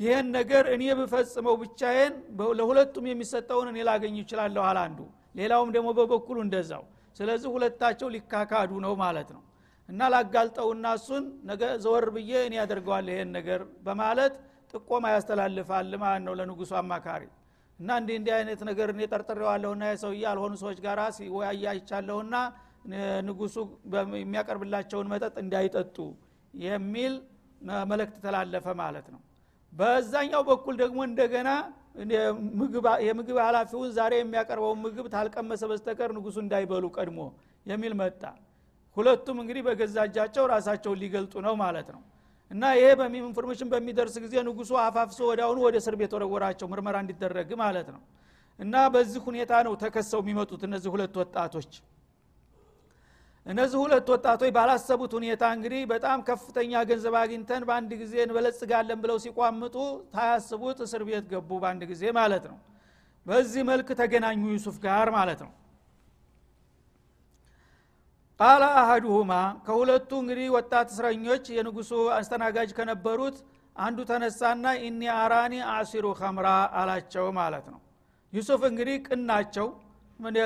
ይህን 0.00 0.26
ነገር 0.36 0.64
እኔ 0.74 0.82
ብፈጽመው 0.98 1.54
ብቻዬን 1.62 2.12
ለሁለቱም 2.58 3.06
የሚሰጠውን 3.10 3.68
እኔ 3.72 3.78
ላገኝ 3.88 4.16
ይችላለሁ 4.22 4.62
አላንዱ 4.68 4.98
ሌላውም 5.34 5.70
ደግሞ 5.76 5.88
በበኩሉ 5.98 6.38
እንደዛው። 6.44 6.84
ስለዚህ 7.16 7.48
ሁለታቸው 7.54 8.08
ሊካካዱ 8.14 8.70
ነው 8.84 8.92
ማለት 9.02 9.28
ነው። 9.36 9.42
እና 9.88 10.00
ላጋልጠውና 10.14 10.86
እሱን 10.98 11.24
ነገ 11.50 11.62
ዘወር 11.84 12.06
ብዬ 12.16 12.30
እኔ 12.46 12.54
ያደርገዋል 12.60 13.06
ይሄን 13.12 13.30
ነገር 13.38 13.60
በማለት 13.86 14.34
ጥቆማ 14.74 15.04
ያስተላልፋል 15.14 15.92
ማለት 16.02 16.22
ነው 16.26 16.34
ለንጉሱ 16.40 16.72
አማካሪ። 16.80 17.24
እና 17.78 17.90
እንዲህ 18.00 18.16
እንዲህ 18.20 18.32
አይነት 18.38 18.60
ነገር 18.70 18.88
እኔ 18.94 19.02
ጠርጥሬዋለሁና 19.12 19.82
የሰውዬ 19.90 20.22
ያልሆኑ 20.26 20.54
ሰዎች 20.62 20.78
ጋር 20.86 21.00
ሲወያይ 21.18 21.62
አይቻለሁና 21.72 22.34
ንጉሱ 23.28 23.56
የሚያቀርብላቸውን 24.16 25.08
መጠጥ 25.12 25.34
እንዳይጠጡ 25.42 25.96
የሚል 26.58 27.14
መልእክት 27.90 28.16
ተላለፈ 28.24 28.66
ማለት 28.80 29.06
ነው። 29.14 29.20
በዛኛው 29.72 30.42
በኩል 30.48 30.74
ደግሞ 30.82 30.98
እንደገና 31.08 31.48
የምግብ 33.04 33.38
ኃላፊውን 33.46 33.90
ዛሬ 33.96 34.12
የሚያቀርበውን 34.18 34.78
ምግብ 34.84 35.06
ታልቀመሰ 35.14 35.62
በስተቀር 35.70 36.10
ንጉሱ 36.16 36.36
እንዳይበሉ 36.44 36.84
ቀድሞ 36.96 37.20
የሚል 37.66 37.94
መጣ። 38.00 38.22
ሁለቱም 38.96 39.36
እንግዲህ 39.42 39.62
በገዛ 39.66 39.96
እጃቸው 40.08 40.44
ራሳቸውን 40.52 40.98
ሊገልጡ 41.02 41.34
ነው 41.46 41.54
ማለት 41.62 41.88
ነው። 41.94 42.00
እና 42.50 42.64
ይሄ 42.76 42.86
information 43.22 43.68
በሚደርስ 43.72 44.14
ጊዜ 44.24 44.34
ንጉሱ 44.46 44.70
አፋፍሶ 44.84 45.18
ወዲያውኑ 45.30 45.58
ወደ 45.66 45.76
እስር 45.82 45.94
ቤት 46.00 46.12
ወረወራቸው 46.16 46.66
ምርመራ 46.72 46.96
እንዲደረግ 47.04 47.50
ማለት 47.62 47.88
ነው። 47.94 48.02
እና 48.58 48.74
በዚህ 48.94 49.20
ሁኔታ 49.26 49.52
ነው 49.66 49.74
ተከሰው 49.82 50.20
የሚመጡት 50.24 50.62
እነዚህ 50.68 50.90
ሁለት 50.94 51.16
ወጣቶች 51.20 51.72
እነዚህ 53.48 53.78
ሁለት 53.82 54.08
ወጣቶች 54.12 54.50
ባላሰቡት 54.56 55.12
ሁኔታ 55.18 55.44
እንግዲህ 55.56 55.82
በጣም 55.92 56.18
ከፍተኛ 56.26 56.80
ገንዘብ 56.88 57.14
አግኝተን 57.20 57.62
በአንድ 57.68 57.92
ጊዜ 58.00 58.14
እንበለጽጋለን 58.24 58.98
ብለው 59.04 59.18
ሲቋምጡ 59.24 59.76
ታያስቡት 60.14 60.80
እስር 60.86 61.02
ቤት 61.08 61.24
ገቡ 61.30 61.50
በአንድ 61.62 61.82
ጊዜ 61.92 62.02
ማለት 62.18 62.44
ነው። 62.50 62.58
በዚህ 63.26 63.62
መልክ 63.70 63.88
ተገናኙ 64.00 64.42
ዩሱፍ 64.52 64.76
ጋር 64.84 65.08
ማለት 65.16 65.40
ነው። 65.46 65.52
ቃለ 68.40 68.64
አሀዱሁማ 68.80 69.32
ከሁለቱ 69.66 70.10
እንግዲህ 70.22 70.48
ወጣት 70.56 70.88
እስረኞች 70.92 71.44
የንጉሱ 71.54 71.90
አስተናጋጅ 72.18 72.70
ከነበሩት 72.76 73.38
አንዱ 73.76 73.98
ተነሳና 74.10 74.66
ኢኒ 74.84 75.02
አራኒ 75.16 75.54
አሲሩ 75.72 76.06
ከምራ 76.20 76.48
አላቸው 76.80 77.26
ማለት 77.38 77.66
ነው። 77.72 77.80
ዩሱፍ 78.32 78.62
እንግዲህ 78.70 78.96
ቅን 79.06 79.20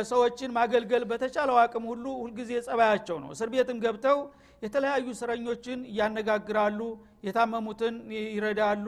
ሰዎችን 0.04 0.50
ማገልገል 0.56 1.04
በተቻለው 1.10 1.56
አቅም 1.60 1.84
ሁሉ 1.90 2.04
ሁልጊዜ 2.22 2.50
ጸባያቸው 2.66 3.16
ነው። 3.22 3.30
እስር 3.34 3.48
ቤትም 3.52 3.78
ገብተው 3.84 4.18
የተለያዩ 4.62 5.06
እስረኞችን 5.14 5.80
እያነጋግራሉ 5.90 6.80
የታመሙትን 7.26 7.94
ይረዳሉ 8.34 8.86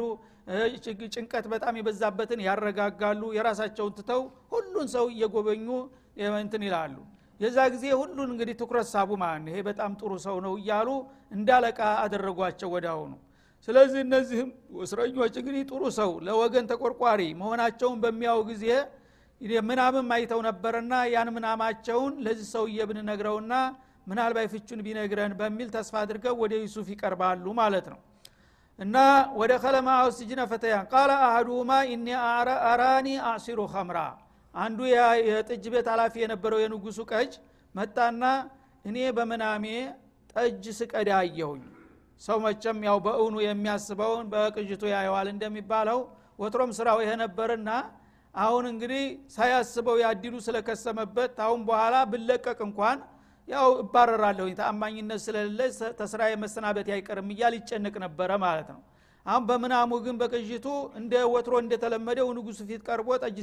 ጭንቀት 1.15 1.47
በጣም 1.53 1.75
የበዛበትን 1.79 2.41
ያረጋጋሉ 2.47 3.23
የራሳቸውን 3.37 3.93
ትተው 3.99 4.23
ሁሉን 4.53 4.89
ሰው 4.95 5.07
እየጎበኙ 5.15 5.69
እንትን 6.41 6.65
ይላሉ። 6.69 6.97
የዛ 7.41 7.59
ጊዜ 7.75 7.85
ሁሉን 8.01 8.29
እንግዲህ 8.33 8.55
ትኩረት 8.61 8.89
ሳቡ 8.93 9.11
ማለት 9.23 9.47
ይሄ 9.51 9.59
በጣም 9.69 9.93
ጥሩ 10.01 10.13
ሰው 10.27 10.37
ነው 10.45 10.53
እያሉ 10.61 10.89
እንዳለቃ 11.33 11.81
አደረጓቸው 12.03 12.69
ወዳውኑ 12.75 13.13
ስለዚህ 13.69 14.01
እነዚህም 14.07 14.49
እስረኞች 14.85 15.35
እንግዲህ 15.41 15.63
ጥሩ 15.71 15.83
ሰው 15.99 16.11
ለወገን 16.27 16.67
ተቆርቋሪ 16.73 17.21
መሆናቸውን 17.41 17.99
በሚያው 18.05 18.41
ጊዜ 18.51 18.65
ምናምም 19.65 20.09
አይተው 20.15 20.41
ነበርና 20.47 20.95
ያን 21.13 21.29
ምናማቸውን 21.37 22.13
ለዚህ 22.27 22.47
ሰውዬ 22.53 22.79
ብንነግረውና 22.91 23.55
ምናልባት 24.07 24.49
ፍቹን 24.55 24.81
ቢነግረን 24.87 25.33
በሚል 25.39 25.69
ተስፋ 25.75 25.95
አድርገው 26.03 26.35
ወደ 26.43 26.55
ዩሱፍ 26.63 26.89
ይቀርባሉ 26.93 27.45
ማለት 27.61 27.87
ነው። 27.93 28.01
እና 28.79 28.97
ወደ 29.41 29.53
ከለማ 29.63 29.89
ስጅነ 30.17 30.41
ፈተያን 30.53 30.87
ቃለ 30.93 31.11
አህዱማ 31.27 31.71
ኢኒ 31.91 32.09
አራኒ 32.71 33.09
አሲሩ 33.31 33.61
ከምራ 33.73 33.99
አንዱ 34.55 34.79
የጥጅ 35.29 35.65
ቤት 35.75 35.87
ኃላፊ 35.93 36.15
የነበረው 36.23 36.59
የንጉሱ 36.63 36.99
ቀጅ 37.13 37.33
መጣና 37.75 38.25
እኔ 38.85 38.99
በምናሜ 39.17 39.65
ጠጅ 40.37 40.65
ስቀዳ 40.79 41.11
አየሁኝ። 41.21 41.63
ሰው 42.21 42.39
መቸም 42.45 42.79
ያው 42.89 42.99
በእውኑ 43.07 43.37
የሚያስበውን 43.45 44.27
በቅጅቱ 44.33 44.83
ያየዋል 44.93 45.29
እንደሚባለው 45.33 45.99
ወትሮም 46.39 46.71
ስራው 46.79 46.99
ይሄ 47.03 47.11
ነበርና 47.23 47.71
አሁን 48.35 48.65
እንግዲህ 48.71 49.03
ሳያስበው 49.35 49.97
ያዲሉ 50.03 50.35
ስለከሰመበት 50.47 51.31
ታሁን 51.39 51.61
በኋላ 51.69 51.97
ብለቀቅ 52.13 52.59
እንኳን 52.67 52.99
ያው 53.49 53.69
እባረራለሁኝ 53.83 54.53
ተአማኝነት 54.61 55.21
ስለሌለ 55.25 55.61
ተስራ 55.99 56.23
መሰናበት 56.43 56.89
አይቀርም 56.95 57.29
እያል 57.35 57.55
ይጨንቅ 57.59 57.95
ነበረ 58.05 58.31
ማለት 58.45 58.69
ነው። 58.75 58.81
አሁን 59.27 59.43
በምናሙ 59.49 59.93
ግን 60.07 60.17
በቅዥቱ 60.21 60.67
እንደ 60.99 61.15
ወትሮ 61.35 61.55
እንደተለመደው 61.63 62.29
ንጉሱ 62.39 62.61
ፊት 62.71 62.83
ቀርቦ 62.89 63.09
ጠጅ 63.23 63.39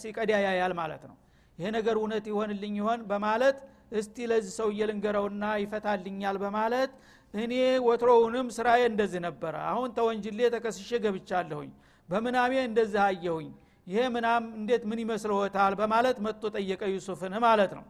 ሲቀዳ 0.00 0.30
ያያል 0.46 0.72
ማለት 0.80 1.02
ነው። 1.10 1.16
ይሄ 1.58 1.70
ነገር 1.76 1.96
እውነት 2.00 2.24
ይሆንልኝ 2.30 2.74
ይሆን 2.80 3.00
በማለት 3.10 3.56
እስቲ 3.92 4.26
ለዚህ 4.30 4.52
ሰው 4.58 4.68
እየልንገረውና 4.74 5.44
ይፈታልኛል 5.62 6.36
በማለት 6.44 6.92
እኔ 7.34 7.52
ወትሮውንም 7.86 8.46
ስራዬ 8.56 8.82
እንደዚህ 8.90 9.20
ነበረ። 9.26 9.54
አሁን 9.70 9.88
ተወንጅሌ 9.98 10.40
ተከስሼ 10.54 10.90
ገብቻለሁኝ። 11.04 11.70
በምናሜ 12.08 12.52
እንደዚህ 12.68 13.02
አየሁኝ 13.06 13.50
ይሄ 13.86 14.00
ምናም 14.14 14.42
እንዴት 14.58 14.82
ምን 14.90 14.98
ይመስልዎታል? 15.02 15.72
በማለት 15.80 16.16
መጥቶ 16.24 16.42
ጠየቀ 16.56 16.82
ዩሱፍን 16.94 17.34
ማለት 17.44 17.72
ነው። 17.78 17.84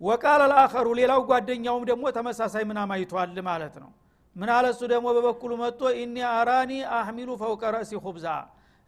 ወቃል 0.00 0.40
አልአኸሩ 0.46 0.86
ሌላው 1.00 1.20
ጓደኛውም 1.28 1.84
ደግሞ 1.90 2.04
ተመሳሳይ 2.16 2.64
ምናም 2.70 2.90
አይቷል 2.94 3.36
ማለት 3.48 3.74
ነው። 3.82 3.90
ምን 4.36 4.50
አለ 4.50 4.66
እሱ 4.74 4.82
ደግሞ? 4.92 5.06
በበኩሉ 5.16 5.52
መጥቶ 5.62 5.82
ኢኒ 6.00 6.16
አራኒ 6.32 6.72
አህሚሉ 6.96 7.28
ፈውቀ 7.42 7.62
ረእሲ 7.74 7.92
ሁብዛ 8.04 8.26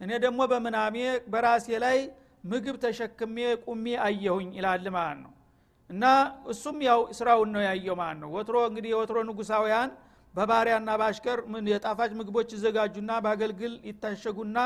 እኔ 0.01 0.11
ደግሞ 0.25 0.41
በምናሜ 0.51 0.97
በራሴ 1.33 1.67
ላይ 1.85 1.99
ምግብ 2.45 2.77
ተሸክሜ 2.83 3.37
ቁሜ 3.65 3.85
አየሁኝ 4.07 4.49
ይላል 4.59 4.87
ማለት 4.97 5.19
ነው። 5.25 5.33
እና 5.91 6.05
እሱም 6.53 6.77
ያው 6.87 7.01
ስራውን 7.19 7.51
ነው 7.55 7.63
ያየው 7.67 7.97
ማለት 8.01 8.19
ነው። 8.23 8.29
ወትሮ 8.37 8.57
እንግዲህ 8.69 8.91
የወትሮ 8.93 9.19
ንጉሳውያን 9.29 9.91
በባሪያና 10.35 10.91
በአሽከር 11.01 11.39
የጣፋጭ 11.73 12.11
ምግቦች 12.21 12.49
ይዘጋጁና 12.57 13.11
በአገልግል 13.25 13.75
ይታሸጉና 13.89 14.59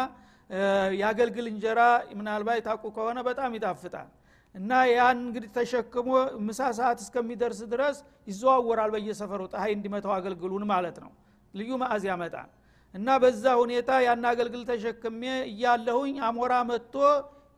የአገልግል 0.98 1.46
እንጀራ 1.50 1.80
ምናልባት 2.18 2.60
ታቁ 2.66 2.84
ከሆነ 2.96 3.18
በጣም 3.26 3.50
ይጣፍጣል። 3.56 4.08
እና 4.54 4.70
ያን 4.90 5.18
እንግዲህ 5.24 5.50
ተሸክሞ 5.56 6.08
ምሳ 6.46 6.60
ሰዓት 6.78 6.98
እስከሚደርስ 7.04 7.60
ድረስ 7.72 7.96
ይዘዋወራል 8.28 8.90
በየሰፈሩ 8.94 9.40
ፀሐይ 9.52 9.72
እንዲመታው 9.76 10.12
አገልግሉን 10.16 10.64
ማለት 10.72 10.96
ነው። 11.04 11.10
ልዩ 11.54 11.70
ማዕዝ 11.82 12.04
ያመጣል። 12.10 12.48
እና 12.94 13.08
በዛ 13.22 13.44
ሁኔታ 13.60 13.90
ያን 14.06 14.24
አገልግል 14.30 14.62
ተሸክሜ 14.70 15.22
እያለሁኝ 15.50 16.16
አሞራ 16.28 16.54
መጥቶ 16.70 16.94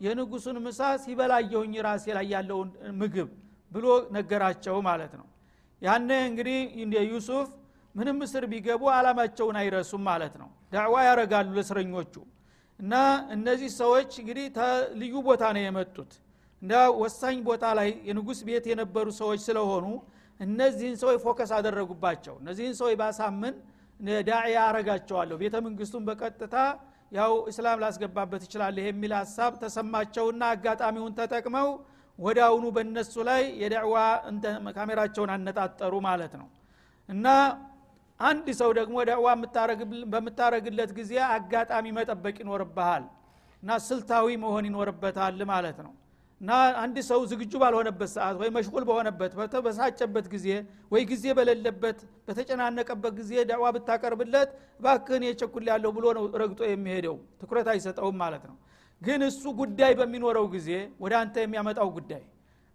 የንጉሱን 0.01 0.57
ምሳ 0.65 0.81
ሲበላየሁኝ 1.03 1.73
ራሴ 1.87 2.05
ላይ 2.17 2.27
ያለውን 2.35 2.69
ምግብ 3.01 3.29
ብሎ 3.73 3.87
ነገራቸው 4.17 4.77
ማለት 4.89 5.13
ነው። 5.21 5.27
ያኔ 5.83 6.11
እንግዲህ 6.29 6.59
ዩሱፍ 7.11 7.49
ምንም 7.95 8.19
እስር 8.27 8.45
ቢገቡ 8.51 8.83
አላማቸውን 8.97 9.57
አይረሱም 9.61 10.03
ማለት 10.09 10.35
ነው። 10.43 10.49
ዳዕዋ 10.73 10.97
ያረጋሉ 11.09 11.49
ለእስረኞቹ 11.57 12.15
እና 12.81 12.95
እነዚህ 13.35 13.71
ሰዎች 13.81 14.11
እንግዲህ 14.23 14.47
ልዩ 15.01 15.15
ቦታ 15.27 15.43
ነው 15.57 15.63
የመጡት። 15.65 16.13
እንደ 16.63 16.73
ወሳኝ 17.03 17.37
ቦታ 17.49 17.65
ላይ 17.79 17.91
የንጉስ 18.09 18.41
ቤት 18.49 18.65
የነበሩ 18.71 19.07
ሰዎች 19.21 19.41
ስለሆኑ 19.47 19.87
እነዚህን 20.41 20.97
ሰዎች 21.03 21.19
focus 21.25 21.51
አደረጉባቸው። 21.57 22.35
እነዚህን 22.43 22.75
ሰዎች 22.81 22.95
ባሳምን 23.01 23.55
ዳዕዋ 24.29 24.59
አረጋቸዋለሁ 24.69 25.37
ቤተ 25.43 25.57
መንግስቱን 25.67 26.05
በቀጥታ 26.09 26.57
ያው 27.13 27.33
እስላም 27.51 27.81
ላስገባበት 27.83 28.43
ይችላል 28.47 28.77
የሚል 28.83 29.13
ሀሳብ 29.19 29.53
ተሰማቸውና 29.63 30.43
አጋጣሚውን 30.55 31.15
ተጠቅመው 31.19 31.69
ወደ 32.19 32.39
አሁኑ 32.47 32.65
በእነሱ 32.77 33.15
ላይ 33.29 33.43
የዳዕዋ 33.63 33.97
ካሜራቸውን 34.77 35.31
አነጣጠሩ 35.35 35.95
ማለት 36.07 36.33
ነው። 36.41 36.49
እና 37.09 37.27
አንድ 38.21 38.47
ሰው 38.59 38.71
ደግሞ 38.79 38.97
ዳዕዋ 39.09 39.29
በምታረግለት 40.13 40.91
ጊዜ 40.99 41.13
አጋጣሚ 41.31 41.87
መጠበቅ 41.99 42.37
ይኖርብሃል 42.43 43.05
እና 43.63 43.79
ስልታዊ 43.87 44.37
መሆን 44.43 44.67
ይኖርበታል 44.69 45.41
ማለት 45.51 45.79
ነው። 45.87 45.93
እና 46.41 46.51
አንድ 46.83 46.97
ሰው 47.09 47.21
ዝግጁ 47.31 47.53
ባልሆነበት 47.63 48.11
ሰዓት 48.15 48.37
ወይ 48.43 48.51
መሽጉል 48.55 48.85
በሆነበት 48.89 49.33
በተበሳጨበት 49.39 50.27
ጊዜ 50.35 50.47
ወይ 50.93 51.03
ጊዜ 51.11 51.25
በሌለበት 51.39 51.99
በተጨናነቀበት 52.27 53.13
ጊዜ 53.19 53.33
ዳዕዋ 53.51 53.67
ብታቀርብለት 53.77 54.51
ባክህን 54.81 55.25
የቸኩል 55.29 55.65
ያለው 55.73 55.93
ብሎ 55.97 56.07
ነው 56.19 56.25
ረግጦ 56.43 56.61
የሚሄደው 56.71 57.17
ትኩረት 57.41 57.69
አይሰጠውም 57.75 58.17
ማለት 58.23 58.45
ነው። 58.51 58.57
ግን 59.03 59.21
እሱ 59.29 59.43
ጉዳይ 59.61 59.93
በሚኖረው 60.01 60.47
ጊዜ 60.55 60.71
ወደ 61.05 61.15
አንተ 61.21 61.37
የሚያመጣው 61.45 61.91
ጉዳይ 61.99 62.23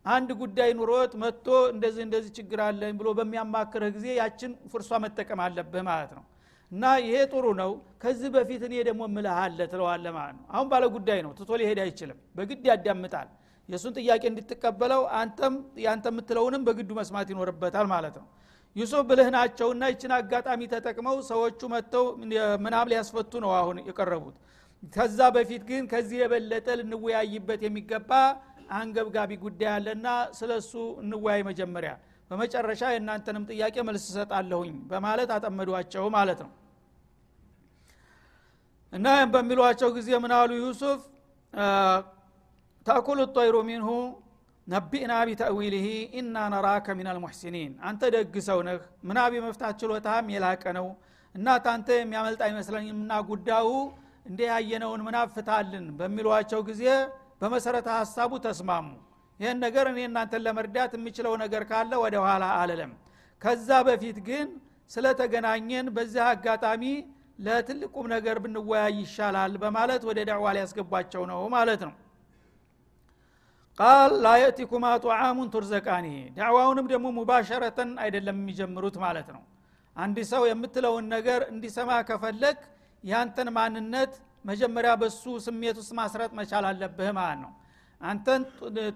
አንድ 0.05 0.29
ጉዳይ 0.39 0.69
ኑሮት 0.79 1.13
መጥቶ 1.21 1.45
እንደዚህ 1.71 2.01
እንደዚህ 2.05 2.31
ችግር 2.37 2.59
አለኝ 2.65 2.93
ብሎ 2.99 3.09
በሚያማክርህ 3.17 3.91
ጊዜ 3.95 4.07
ያችን 4.19 4.51
ፍርሷ 4.71 4.99
መጠቀም 5.05 5.39
አለብህ 5.45 5.83
ማለት 5.89 6.11
ነው። 6.17 6.23
እና 6.71 6.83
ይሄ 7.01 7.15
ጥሩ 7.31 7.45
ነው። 7.59 7.71
ከዚህ 8.03 8.29
በፊት 8.35 8.61
እኔ 8.67 8.75
ደግሞ 8.87 9.01
ምልሃለ 9.15 9.59
ትለዋለ 9.71 10.05
ማለት 10.17 10.35
ነው። 10.39 10.45
አሁን 10.53 10.67
ባለ 10.71 10.85
ጉዳይ 10.95 11.19
ነው። 11.25 11.31
ትቶ 11.39 11.51
ሊሄድ 11.61 11.79
አይችልም። 11.83 12.19
በግድ 12.37 12.63
ያዳምጣል። 12.71 13.27
የእሱን 13.69 13.93
ጥያቄ 13.99 14.23
እንድትቀበለው 14.31 15.03
አንተም 15.19 15.53
ያንተ 15.85 16.05
የምትለውንም 16.11 16.63
በግዱ 16.67 16.89
መስማት 16.99 17.27
ይኖርበታል 17.33 17.87
ማለት 17.93 18.15
ነው። 18.21 18.27
ዩሱፍ 18.75 19.03
ብልህ 19.09 19.27
ናቸውና 19.35 19.83
ይችን 19.91 20.11
አጋጣሚ 20.15 20.61
ተጠቅመው 20.71 21.17
ሰዎቹ 21.29 21.61
መጥተው 21.73 22.05
ምናም 22.65 22.89
ሊያስፈቱ 22.91 23.31
ነው 23.45 23.51
አሁን 23.59 23.77
የቀረቡት። 23.89 24.35
ከዛ 24.93 25.19
በፊት 25.35 25.61
ግን 25.69 25.83
ከዚህ 25.91 26.17
የበለጠ 26.21 26.67
ልንወያይበት 26.79 27.61
የሚገባ 27.65 28.11
አንገብጋቢ 28.69 29.31
ጉዳይ 29.43 29.69
አለና 29.73 30.07
ስለ 30.39 30.51
እሱ 30.61 30.73
እንወያይ 31.01 31.41
መጀመሪያ። 31.49 31.91
በመጨረሻ 32.31 32.83
የእናንተንም 32.91 33.43
ጥያቄ 33.51 33.75
መልስ 33.87 34.05
እሰጣለሁኝ 34.11 34.75
በማለት 34.91 35.29
አጠመዷቸው 35.35 36.05
ማለት 36.15 36.39
ነው። 36.45 36.51
እና 38.93 39.07
በሚሏቸው 39.33 39.89
ጊዜ 39.97 40.09
ምናሉ 40.23 40.51
ዩሱፍ? 40.61 41.01
ተእኩሉ 42.87 43.19
ጠይሩ 43.35 43.55
ሚንሁ 43.69 43.89
ነቢእና 44.67 45.13
ቢተእዊልህ 45.27 45.85
ኢና 46.19 46.37
ነራከ 46.53 46.87
ሚን 46.97 47.07
አልሙሕሲኒን 47.11 47.71
አንተ 47.87 48.01
ደግ 48.15 48.33
ሰው 48.47 48.59
ነህ 48.67 48.77
ምናብ 49.07 49.31
የመፍታት 49.37 49.75
ችሎታም 49.81 50.29
የላቀ 50.33 50.63
ነው 50.77 50.87
እና 51.35 51.47
ታንተ 51.65 51.89
የሚያመልጥ 51.99 52.41
አይመስለኝምና 52.47 53.13
ጉዳዩ 53.29 53.67
እንደ 54.25 54.39
ያየነውን 54.49 55.01
ምናብ 55.07 55.27
ፍታልን 55.35 55.85
በሚሏቸው 55.99 56.61
ጊዜ 56.69 56.83
በመሰረተ 57.41 57.87
ሀሳቡ 57.97 58.31
ተስማሙ። 58.45 58.87
ይህን 59.39 59.57
ነገር 59.65 59.85
እኔ 59.91 59.99
እናንተን 60.09 60.41
ለመርዳት 60.45 60.91
የምችለው 60.97 61.33
ነገር 61.43 61.63
ካለ 61.69 61.91
ወደ 62.03 62.15
ኋላ 62.25 62.43
አልለም 62.59 62.91
ከዛ 63.41 63.69
በፊት 63.87 64.17
ግን 64.27 64.47
ስለተገናኘን 64.91 65.87
በዚህ 65.95 66.23
አጋጣሚ 66.29 66.83
ለትልቁም 67.39 68.05
ነገር 68.13 68.37
ብንወያይ 68.43 68.93
ይሻላል 68.99 69.53
በማለት 69.63 70.01
ወደ 70.09 70.19
ዳዕዋ 70.29 70.53
ሊያስገቧቸው 70.57 71.23
ነው 71.31 71.39
ማለት 71.55 71.81
ነው። 71.87 71.93
ቃል 73.77 74.11
ላየእቲኩማ 74.25 74.85
ጧዓሙን 75.03 75.49
ቱርዘቃኒ። 75.53 76.07
ዳዕዋውንም 76.37 76.85
ደግሞ 76.93 77.07
ሙባሸረተን 77.17 77.91
አይደለም 78.03 78.37
የሚጀምሩት 78.41 78.97
ማለት 79.03 79.27
ነው። 79.35 79.41
አንድ 79.95 80.17
ሰው 80.31 80.43
የምትለውን 80.49 81.05
ነገር 81.15 81.41
እንዲሰማ 81.51 81.91
ከፈለግ 82.09 82.57
ያንተን 83.03 83.49
ማንነት 83.57 84.13
መጀመሪያ 84.45 84.91
በሱ 85.01 85.23
ስሜት 85.45 85.77
ውስጥ 85.81 85.91
ማስረጥ 85.99 86.31
መቻል 86.39 86.65
አለብህ 86.69 87.09
ማለት 87.17 87.39
ነው። 87.43 87.51
አንተን 88.01 88.41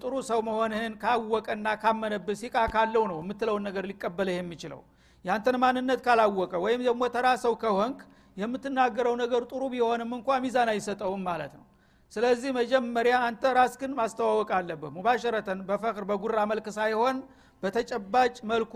ጥሩ 0.01 0.13
ሰው 0.29 0.39
መሆንህን 0.47 0.93
ካወቀና 1.03 1.67
ካመነብህ 1.83 2.37
ሲቃ 2.41 2.55
ካለው 2.73 3.03
ነው 3.11 3.17
የምትለውን 3.21 3.63
ነገር 3.67 3.83
ሊቀበልህ 3.91 4.37
የሚችለው። 4.39 4.81
ያንተን 5.25 5.55
ማንነት 5.63 5.99
ካላወቀ 6.05 6.53
ወይም 6.65 6.81
ደግሞ 6.87 7.03
ተራ 7.15 7.27
ሰው 7.45 7.53
ከሆንክ 7.63 7.99
የምትናገረው 8.37 9.15
ነገር 9.21 9.41
ጥሩ 9.51 9.63
ቢሆንም 9.73 10.11
እንኳ 10.17 10.37
ሚዛን 10.43 10.69
አይሰጠውም 10.73 11.23
ማለት 11.29 11.53
ነው። 11.57 11.65
ስለዚህ 12.11 12.51
መጀመሪያ 12.59 13.15
አንተ 13.25 13.43
ራስክን 13.57 13.91
ማስተዋወቅ 13.97 14.49
አለብህ። 14.57 14.91
ሙባሸረተን 14.95 15.59
በፈቅር 15.67 16.03
በጉራ 16.11 16.37
መልክ 16.51 16.67
ሳይሆን 16.77 17.17
በተጨባጭ 17.63 18.35
መልኩ 18.51 18.75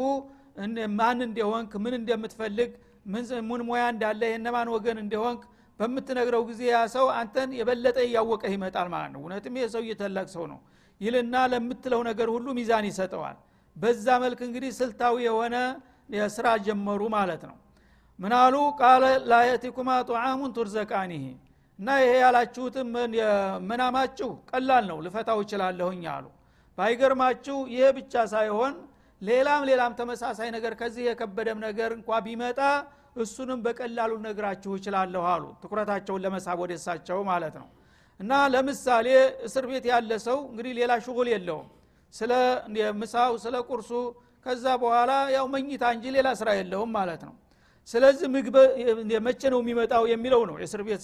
ማን 1.00 1.20
እንደሆንክ 1.27 1.72
ምን 1.84 1.94
እንደምትፈልግ 2.00 2.72
ምን 3.46 3.62
ሙያ 3.70 3.84
እንዳለ 3.94 4.22
የነማን 4.32 4.70
ወገን 4.75 4.98
እንደሆንክ 5.03 5.42
በምትነግረው 5.80 6.44
ጊዜ 6.50 6.62
ያ 6.70 6.80
ሰው 6.94 7.06
አንተን 7.18 7.50
የበለጠ 7.60 7.98
እያወቀህ 8.06 8.51
ይመጣል 8.56 8.88
ማለት 8.94 9.12
ነው። 9.13 9.22
እውነትም 9.24 9.56
ይህ 9.60 9.65
ሰው 9.74 9.82
እየተላቅ 9.86 10.27
ሰው 10.36 10.46
ነው። 10.51 10.60
ይልና 11.01 11.36
ለምትለው 11.51 12.01
ነገር 12.10 12.27
ሁሉ 12.36 12.48
ሚዛን 12.58 12.86
ይሰጠዋል። 12.89 13.38
በዛ 13.75 14.07
መልክ 14.24 14.40
እንግዲህ 14.48 14.72
ስልታዊ 14.79 15.16
የሆነ 15.27 15.55
ስራ 16.36 16.48
ጀመሩ 16.66 17.01
ማለት 17.16 17.44
ነው። 17.50 17.57
ምናሉ 18.20 18.55
ቃለ 18.79 19.03
ላየቲኩማ 19.31 19.90
ጡዓሙን 20.09 20.51
ቱርዘቃኒህ 20.57 21.24
እና 21.79 21.90
ይሄ 22.01 22.12
ያላችሁትም 22.24 22.90
መናማችሁ 23.70 24.29
ቀላል 24.51 24.83
ነው 24.92 24.98
ልፈታው 25.05 25.40
እችላለሁኝ 25.44 26.03
አሉ። 26.14 26.25
ባይገርማችሁ 26.77 27.57
ይሄ 27.74 27.86
ብቻ 27.98 28.14
ሳይሆን 28.33 28.74
ሌላም 29.22 29.62
ሌላም 29.70 29.92
ተመሳሳይ 30.00 30.50
ነገር 30.55 30.74
ከዚህ 30.79 31.03
የከበደም 31.07 31.59
ነገር 31.66 31.92
እንኳ 31.98 32.20
ቢመጣ 32.25 32.59
እሱንም 33.15 33.59
በቀላሉ 33.65 34.11
ነግራችሁ 34.25 34.71
እችላለሁ 34.77 35.23
አሉ። 35.33 35.43
ትኩረታቸውን 35.61 36.21
ለመሳብ 36.25 36.57
ወደ 36.63 36.73
እሳቸው 36.79 37.19
ማለት 37.29 37.55
ነው። 37.61 37.67
እና 38.19 38.31
ለምሳሌ 38.53 39.07
እስር 39.47 39.65
ቤት 39.69 39.85
ያለ 39.91 40.11
ሰው 40.27 40.37
እንግዲህ 40.49 40.73
ሌላ 40.79 40.91
ሽጉል 41.05 41.29
የለውም። 41.33 41.67
ስለ 42.13 42.31
ምሳው 43.01 43.33
ስለ 43.43 43.55
ቁርሱ 43.69 43.91
ከዛ 44.45 44.65
በኋላ 44.81 45.11
ያው 45.35 45.45
መኝታ 45.53 45.83
እንጂ 45.95 46.05
ሌላ 46.15 46.29
ስራ 46.39 46.49
የለውም 46.59 46.91
ማለት 46.97 47.21
ነው። 47.27 47.35
ስለዚህ 47.87 48.27
ምግብ 48.35 48.55
መቼ 49.27 49.41
ነው 49.53 49.59
የሚመጣው 49.63 50.03
የሚለው 50.11 50.41
ነው 50.49 50.55
የእስር 50.61 50.81
ቤት 50.87 51.01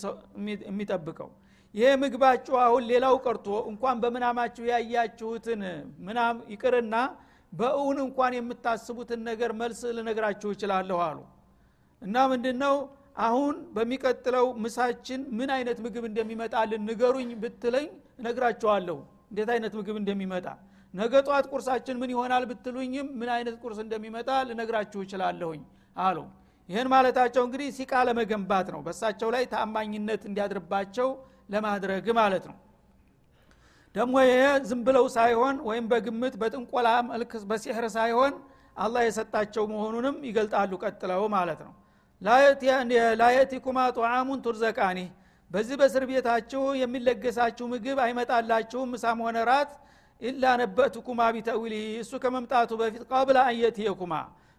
የሚጠብቀው። 0.70 1.30
ይሄ 1.74 1.90
ምግባችሁ 2.04 2.54
አሁን 2.66 2.84
ሌላው 2.92 3.16
ቀርቶ 3.26 3.48
እንኳን 3.72 3.98
በምናማችሁ 4.04 4.64
ያያችሁትን 4.72 5.62
ምናም 6.08 6.38
ይቅርና 6.54 6.96
በእውን 7.54 7.98
እንኳን 8.06 8.34
የምታስቡትን 8.38 9.22
ነገር 9.30 9.52
መልስ 9.62 9.82
ልነግራችሁ 9.98 10.50
እችላለሁ 10.56 10.98
አሉ 11.08 11.20
እና 12.02 12.16
ምንድነው? 12.32 12.76
አሁን 13.20 13.56
በሚቀጥለው 13.76 14.46
ምሳችን 14.64 15.22
ምን 15.38 15.50
አይነት 15.56 15.78
ምግብ 15.86 16.04
እንደሚመጣልን 16.10 16.82
ንገሩኝ 16.90 17.30
ብትለኝ 17.42 17.88
እነግራችኋለሁ 18.22 18.98
እንዴት 19.32 19.50
አይነት 19.56 19.74
ምግብ 19.80 19.96
እንደሚመጣ? 20.02 20.46
ነገ 20.94 21.14
ጧት 21.28 21.46
ቁርሳችን 21.52 21.96
ምን 22.02 22.12
ይሆናል 22.14 22.44
ብትሉኝም 22.52 23.08
ምን 23.20 23.30
አይነት 23.36 23.56
ቁርስ 23.64 23.80
እንደሚመጣ 23.84 24.30
ልነግራችሁ 24.50 25.00
እችላለሁኝ 25.06 25.62
አሉ። 25.98 26.18
ይህን 26.70 26.88
ማለታቸው 26.94 27.44
እንግዲህ 27.48 27.68
ሲቃ 27.78 27.94
ለመገንባት 28.08 28.68
ነው። 28.74 28.82
በሳቸው 28.88 29.30
ላይ 29.36 29.44
ተአማኝነት 29.54 30.24
እንዲያድርባቸው 30.30 31.10
ለማድረግ 31.50 32.08
ማለት 32.20 32.44
ነው። 32.50 32.58
ደግሞ 33.96 34.16
ይሄ 34.24 34.40
ዝም 34.70 34.82
ብለው 34.88 35.06
ሳይሆን 35.16 35.56
ወይም 35.70 35.86
በግምት 35.92 36.36
በጥንቆላ 36.42 36.90
መልክ 37.10 37.32
በሲሕር 37.50 37.86
ሳይሆን 37.96 38.34
አላህ 38.78 39.02
የሰጣቸው 39.06 39.64
መሆኑንም 39.72 40.18
ይገልጣሉ 40.28 40.72
ቀጥለው 40.84 41.24
ማለት 41.36 41.62
ነው 41.66 41.74
ላየቲኩማ 42.22 43.80
ጧዓሙን 43.98 44.40
ቱርዘቃኒ። 44.46 45.00
በዚህ 45.52 45.76
በእስር 45.80 46.04
ቤታችሁ 46.10 46.64
የሚለገሳችሁ 46.80 47.66
ምግብ 47.72 48.00
አይመጣላችሁም 48.06 48.90
ምሳም 48.94 49.22
ሆነ 49.26 49.38
ራት 49.50 49.72
ኢላ 50.22 50.44
ነበእቱኩማ 50.62 51.22
ቢተዊሊ 51.36 51.74
እሱ 52.02 52.12
ከመምጣቱ 52.24 52.72
በፊት 52.82 53.04
ቀብለ 53.12 53.38
አንየትየኩማ 53.46 54.14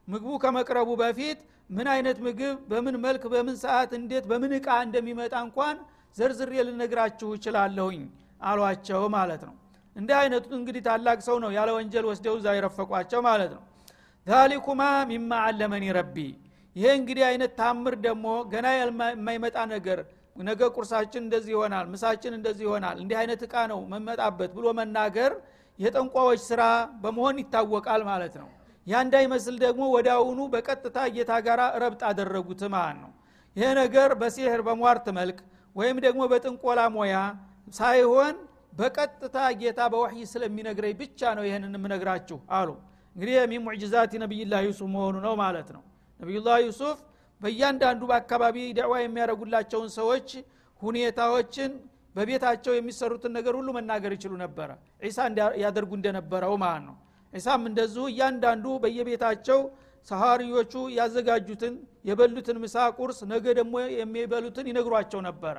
ምግቡ 0.09 0.33
ከመቅረቡ 0.43 0.91
በፊት 1.01 1.41
ምን 1.71 1.89
አይነት 1.95 2.19
ምግብ 2.27 2.57
በምን 2.71 2.97
መልክ 3.05 3.25
በምን 3.33 3.57
ሰዓት 3.63 3.91
እንዴት 3.99 4.25
በምን 4.31 4.53
እቃ 4.59 4.69
እንደሚመጣ 4.87 5.35
እንኳን 5.47 5.77
ዘርዝሬ 6.17 6.53
ልነግራችሁ 6.69 7.29
እችላለሁኝ 7.37 8.01
አሏቸው 8.43 9.03
ማለት 9.17 9.43
ነው። 9.49 9.55
እንዲህ 9.97 10.17
አይነቱ 10.21 10.51
እንግዲህ 10.59 10.83
ታላቅ 10.87 11.19
ሰው 11.29 11.37
ነው 11.45 11.51
ያለ 11.57 11.71
ወንጀል 11.77 12.05
ወስደው 12.11 12.35
እዛ 12.39 12.49
ይረፈቋቸው 12.57 13.21
ማለት 13.29 13.51
ነው። 13.57 13.63
ዛሊኩማ 14.27 14.81
ሚማ 15.11 15.33
አለመኒ 15.47 15.85
ረቢ 15.99 16.17
ይሄ 16.77 16.87
እንግዲህ 16.99 17.25
አይነት 17.29 17.53
ታምር 17.59 17.95
ደግሞ 18.07 18.27
ገና 18.53 18.67
የማይመጣ 18.77 19.59
ነገር 19.73 20.01
ነገ 20.37 20.61
ቁርሳችን 20.77 21.23
እንደዚህ 21.25 21.53
ይሆናል 21.55 21.87
ምሳችን 21.93 22.33
እንደዚህ 22.37 22.65
ይሆናል 22.67 22.97
እንዲህ 23.03 23.17
አይነት 23.23 23.41
እቃ 23.47 23.55
ነው 23.73 23.81
መመጣበት 23.93 24.51
ብሎ 24.57 24.67
መናገር 24.79 25.33
የጠንቋዎች 25.79 26.41
ስራ 26.49 26.63
በመሆን 27.03 27.37
ይታወቃል 27.43 28.03
ማለት 28.11 28.35
ነው። 28.43 28.49
ያ 28.87 29.01
እንዳይመስል 29.07 29.57
ደግሞ 29.65 29.83
አሁኑ 30.15 30.39
በቀጥታ 30.55 30.99
ጌታ 31.17 31.33
ጋር 31.47 31.61
ረብጥ 31.83 32.03
አደረጉት 32.11 32.63
ማለት 32.75 32.99
ነው። 33.03 33.11
ይሄ 33.57 33.69
ነገር 33.81 34.11
በሲህር 34.21 34.61
በሟርት 34.69 35.07
መልክ 35.19 35.39
ወይም 35.77 35.97
ደግሞ 36.07 36.21
በጥንቆላ 36.33 36.81
ሞያ 36.95 37.17
ሳይሆን 37.75 38.35
በቀጥታ 38.79 39.39
ጌታ 39.61 39.81
በወህይ 39.93 40.23
ስለሚነግረኝ 40.33 40.95
ብቻ 41.01 41.21
ነው 41.39 41.45
ይህንን 41.49 41.75
የምነግራችሁ 41.79 42.39
አሉ። 42.59 42.69
እንግዲህ 43.17 43.35
የሚን 43.39 43.63
ሙዕጅዛት 43.67 44.13
ነቢይላህ 44.23 44.61
ዩሱፍ 44.69 44.89
መሆኑ 44.95 45.17
ነው 45.27 45.35
ማለት 45.43 45.69
ነው 45.77 45.83
ነቢዩላህ 46.21 46.57
ዩሱፍ 46.67 46.99
በእያንዳንዱ 47.41 48.03
በአካባቢ 48.11 48.57
ደዕዋ 48.79 48.95
የሚያደረጉላቸውን 49.01 49.91
ሰዎች 49.99 50.29
ሁኔታዎችን 50.81 51.71
በቤታቸው 52.17 52.73
የሚሰሩትን 52.77 53.33
ነገር 53.39 53.55
ሁሉ 53.59 53.69
መናገር 53.77 54.13
ይችሉ 54.17 54.33
ነበረ። 54.43 54.71
ዒሳ 55.05 55.19
ያደርጉ 55.63 55.91
እንደነበረው 55.99 56.55
ማለት 56.63 56.85
ነው። 56.89 56.97
ዒሳም 57.33 57.63
እንደዚሁ 57.71 58.05
እያንዳንዱ 58.13 58.67
በየቤታቸው 58.83 59.61
ሰሃሪዎቹ 60.09 60.75
ያዘጋጁትን 60.97 61.75
የበሉትን 62.09 62.57
ምሳ 62.63 62.77
ቁርስ 62.99 63.19
ነገ 63.33 63.45
ደግሞ 63.59 63.75
የሚበሉትን 63.97 64.69
ይነግሯቸው 64.71 65.21
ነበረ። 65.29 65.57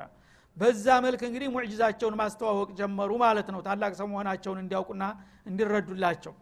በዛ 0.56 0.86
መልክ 1.04 1.20
እንግዲህ 1.28 1.48
ሙዕጅዛቸውን 1.54 2.16
ማስተዋወቅ 2.20 2.70
ጀመሩ 2.80 3.10
ማለት 3.24 3.48
ነው። 3.54 3.60
ታላቅ 3.68 3.92
ሰው 4.00 4.06
መሆናቸውን 4.12 4.58
እንዲያውቁና 4.62 5.04
እንዲረዱላቸው 5.46 6.34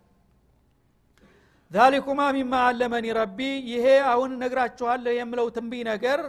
ዛሊኩማ 1.70 2.20
ሚማ 2.36 2.52
አለመኒ 2.68 3.06
ረቢ 3.18 3.38
ይሄ 3.70 3.84
አሁን 4.12 4.30
ነግራችኋለሁ 4.40 5.12
የምለው 5.16 5.46
ትንቢይ 5.56 5.82
ነገር 5.90 6.20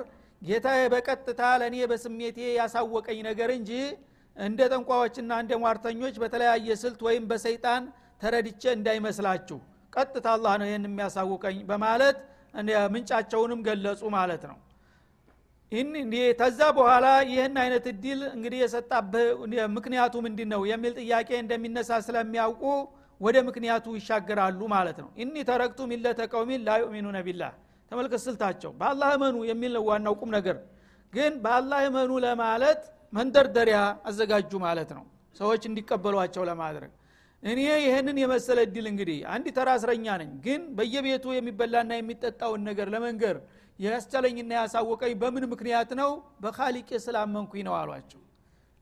ጌታ 0.41 0.67
በቀጥታ 0.93 1.41
ለእኔ 1.62 1.75
በስሜቴ 1.91 2.38
ያሳወቀኝ 2.58 3.19
ነገር 3.30 3.49
እንጂ 3.56 3.71
እንደ 4.38 4.60
ጠንቋዎችና 4.71 5.32
እንደ 5.43 5.54
ሟርተኞች 5.63 6.15
በተለያየ 6.21 6.77
ስልት 6.84 6.99
ወይም 7.08 7.23
በሰይጣን 7.32 7.84
ተረድቼ 8.21 8.63
እንዳይመስላችሁ። 8.77 9.58
ቀጥታ 9.93 10.27
አላህ 10.36 10.54
ነው 10.62 10.67
ይህን 10.69 10.86
የሚያሳውቀኝ 10.89 11.58
በማለት 11.71 12.17
ምንጫቸውንም 12.93 13.60
ገለጹ 13.67 14.01
ማለት 14.17 14.43
ነው። 14.51 14.58
ተዛ 16.39 16.60
በኋላ 16.77 17.08
ይህን 17.30 17.54
አይነት 17.62 17.86
እድል 17.91 18.21
እንግዲህ 18.36 18.60
የሰጣብህ 18.63 19.27
ምክንያቱ 19.75 20.15
ምንድ 20.25 20.39
ነው 20.54 20.62
የሚል 20.71 20.93
ጥያቄ 21.01 21.30
እንደሚነሳ 21.43 21.99
ስለሚያውቁ 22.08 22.63
ወደ 23.21 23.38
ምክንያቱ 23.47 23.86
ይሻገራሉ 23.97 24.62
ማለት 24.73 24.97
ነው። 25.03 25.10
እኒ 25.23 25.36
ተረክቱ 25.49 25.79
ሚለተ 25.91 26.19
ቀውሚን 26.31 26.62
ላ 26.67 26.77
ዩእሚኑነ 26.81 27.17
ቢላህ 27.27 27.51
ተመልከት 27.91 28.21
ስልታቸው። 28.25 28.71
በአላህ 28.79 29.10
እመኑ 29.17 29.38
የሚል 29.49 29.71
ነው 29.77 29.84
ዋናው 29.89 30.13
ቁም 30.21 30.29
ነገር። 30.38 30.57
ግን 31.13 31.34
በአላህ 31.43 31.79
እመኑ 31.89 32.12
ለማለት 32.25 32.81
መንደርደሪያ 33.13 33.79
አዘጋጁ 34.10 34.51
ማለት 34.65 34.91
ነው። 34.97 35.03
ሰዎች 35.36 35.62
እንዲቀበሏቸው 35.69 36.43
ለማድረግ። 36.49 36.91
እኔ 37.43 37.60
ይህንን 37.84 38.17
የመሰለ 38.21 38.60
እድል 38.65 38.86
እንግዲህ 38.91 39.19
አንድ 39.34 39.45
ተራ 39.55 39.69
እስረኛ 39.79 40.07
ነኝ። 40.21 40.31
ግን 40.45 40.62
በየቤቱ 40.77 41.25
የሚበላና 41.36 41.91
የሚጠጣውን 41.99 42.62
ነገር 42.69 42.88
ለመንገር 42.93 43.38
ያስቻለኝና 43.79 44.51
ያሳወቀኝ 44.60 45.13
በምን 45.21 45.45
ምክንያት 45.53 45.91
ነው? 46.01 46.10
በካሊቄ 46.43 46.89
ስላመንኩኝ 47.05 47.62
ነው 47.67 47.75
አሏቸው። 47.79 48.21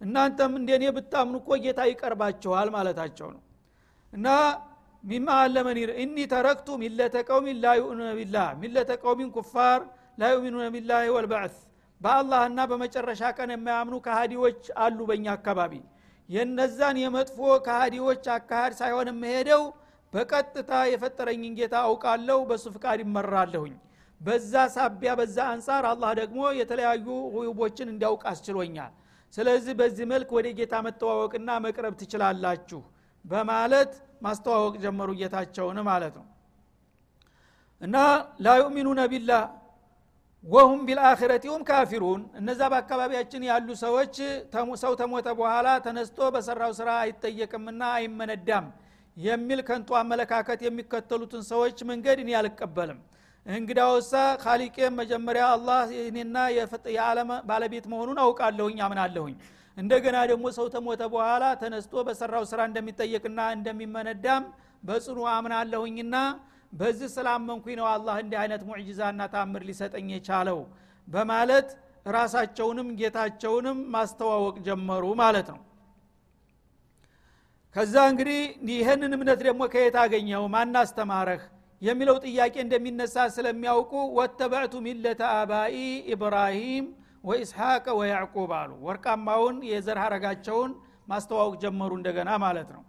እናንተም 0.02 0.52
እንደ 0.60 0.69
እኔ 0.78 0.86
ብታምኑ 0.97 1.36
እኮ 1.41 1.49
ጌታ 1.63 1.80
ይቀርባቸዋል 1.91 2.67
ማለታቸው 2.75 3.28
ነው 3.36 3.41
እና 4.13 4.28
ሚማ 5.04 5.28
አለመኒ 5.41 5.80
እኒ 6.04 6.17
ተረክቱ 6.32 6.67
ሚለተ 6.82 7.15
ቀውሚን 7.28 7.58
ላ 7.63 7.74
ዩእኑነ 7.80 8.10
ቢላህ 8.19 8.48
ሚለተ 8.62 8.91
ቀውሚን 9.04 9.30
ኩፋር 9.36 9.80
ላ 10.17 10.32
ዩሚኑነ 10.34 10.65
ቢላህ 10.76 11.04
ወልበዕት 11.15 11.56
በአላህና 12.02 12.60
በመጨረሻ 12.72 13.22
ቀን 13.38 13.50
የማያምኑ 13.54 13.95
ከሃዲዎች 14.06 14.62
አሉ 14.84 15.00
በእኛ 15.10 15.28
አካባቢ። 15.38 15.74
የነዛን 16.30 16.98
የመጥፎ 17.02 17.38
ከሃዲዎች 17.65 18.26
አካሃድ 18.36 18.74
ሳይሆን 18.80 19.08
የምሄደው 19.12 19.63
በቀጥታ 20.13 20.72
የፈጠረኝን 20.91 21.56
ጌታ 21.60 21.76
አውቃለሁ 21.88 22.38
በሱ 22.50 22.65
ፍቃድ 22.76 23.00
ይመራለሁኝ 23.04 23.74
በዛ 24.22 24.54
ሳቢያ 24.76 25.12
በዛ 25.19 25.38
አንጻር 25.52 25.84
አላህ 25.91 26.12
ደግሞ 26.19 26.39
የተለያዩ 26.60 27.06
ውይቦችን 27.36 27.91
እንዲያውቅ 27.93 28.24
አስችሎኛል። 28.32 28.93
ስለዚህ 29.34 29.74
በዚህ 29.80 30.06
መልክ 30.12 30.30
ወደ 30.38 30.48
ጌታ 30.58 30.76
መተዋወቅና 30.86 31.50
መቅረብ 31.65 31.93
ትችላላችሁ 32.02 32.82
በማለት 33.26 33.92
ማስተዋወቅ 34.22 34.76
ጀመሩ 34.84 35.10
ጌታቸውን 35.20 35.78
ማለት 35.88 36.14
ነው። 36.20 36.26
እና 37.82 37.96
ላ 38.46 38.56
ዩእሚኑነ 38.62 39.02
ቢላህ 39.12 39.44
ወሁም 40.46 40.82
ቢልአኺረቲሁም 40.88 41.62
ካፊሩን። 41.70 42.22
እነዛ 42.40 42.62
በአካባቢያችን 42.74 43.42
ያሉ 43.50 43.70
ሰዎች 43.84 44.16
ሰው 44.84 44.94
ተሞተ 45.02 45.28
በኋላ 45.40 45.68
ተነስቶ 45.86 46.30
በሰራው 46.36 46.72
ስራ 46.80 46.90
አይጠየቅምና 47.04 47.82
አይመነዳም 47.98 48.68
የሚል 49.18 49.60
ከንቱ 49.68 49.90
አመለካከት 50.02 50.60
የሚከተሉትን 50.66 51.44
ሰዎች 51.50 51.78
መንገድ 51.90 52.18
እኔ 52.24 52.32
አልቀበልም። 52.40 53.00
እንግዳውሳ 53.46 54.14
ካሊቄም 54.42 54.94
መጀመሪያ 55.02 55.44
አላህ 55.54 55.80
እኔና 56.04 56.38
የዓለም 56.96 57.30
ባለቤት 57.50 57.86
መሆኑን 57.94 58.20
አውቃለሁኝ 58.26 58.78
አምናለሁኝ 58.88 59.36
እንደገና 59.80 60.18
ደግሞ 60.32 60.46
ሰው 60.58 60.65
ተሞተ 60.74 61.02
በኋላ 61.13 61.46
ተነስቶ 61.62 62.02
በሰራው 62.08 62.44
ስራ 62.52 62.60
እንደሚጠየቅና 62.70 63.39
እንደሚመነዳም 63.58 64.44
በጽኑ 64.84 65.20
አምናለሁኝና 65.34 66.15
በዚህ 66.74 67.10
ስላመንኩኝ 67.13 67.76
ነው 67.80 67.88
አላህ 67.94 68.15
እንዲህ 68.24 68.38
አይነት 68.42 68.62
ሙዕጂዛና 68.70 69.22
ታምር 69.34 69.63
ሊሰጠኝ 69.70 70.10
የቻለው 70.15 70.60
በማለት 71.08 71.70
ራሳቸውንም 72.10 72.89
ጌታቸውንም 73.00 73.80
ማስተዋወቅ 73.96 74.56
ጀመሩ 74.68 75.06
ማለት 75.22 75.48
ነው። 75.54 75.60
ከዛ 77.76 77.96
እንግዲህ 78.12 78.39
ይህንን 78.72 79.12
እምነት 79.18 79.39
ደግሞ 79.48 79.63
ከየት 79.74 79.96
አገኘው 80.04 80.44
ማን 80.54 80.76
አስተማረህ? 80.82 81.42
የሚለው 81.82 82.15
ጥያቄ 82.26 82.56
እንደሚነሳ 82.63 83.26
ስለሚያውቁ 83.36 83.92
ወተበዕቱ 84.18 84.74
ሚለተ 84.86 85.22
አባኢ 85.36 85.76
ኢብራሂም 86.13 86.86
ወኢስሐቅ 87.24 87.86
ወያዕቁብ 88.00 88.52
አሉ? 88.58 88.72
ወርቃማውን 88.86 89.58
የዘር 89.70 89.98
ሀረጋቸውን 90.04 90.72
ማስተዋወቅ 91.12 91.56
ጀመሩ 91.64 91.92
እንደገና 92.00 92.32
ማለት 92.44 92.70
ነው። 92.76 92.84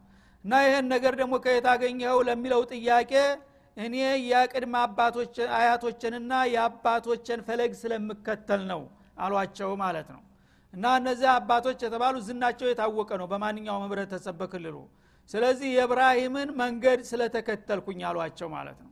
እና 0.44 0.52
ይህን 0.64 0.86
ነገር 0.92 1.14
ደግሞ 1.20 1.34
ከየት 1.44 1.66
አገኘኸው 1.72 2.18
ለሚለው 2.28 2.62
ጥያቄ 2.72 3.12
እኔ 3.76 3.96
የቅድመ 4.30 4.74
አያቶችንና 5.58 6.32
የአባቶችን 6.54 7.44
ፈለግ 7.48 7.72
ስለምከተል 7.82 8.62
ነው 8.72 8.82
አሏቸው 9.18 9.70
ማለት 9.82 10.08
ነው። 10.14 10.22
እና 10.74 10.86
እነዚህ 11.00 11.28
አባቶች 11.36 11.78
የተባሉ 11.84 12.16
ዝናቸው 12.26 12.66
የታወቀ 12.68 13.10
ነው 13.20 13.28
በማንኛውም 13.32 13.84
ህብረተሰብ 13.86 14.36
በክልሉ። 14.40 14.76
ስለዚህ 15.30 15.68
የእብራሂምን 15.72 16.48
መንገድ 16.60 17.00
ስለተከተልኩኝ 17.10 18.00
አሏቸው 18.08 18.48
ማለት 18.54 18.78
ነው 18.84 18.89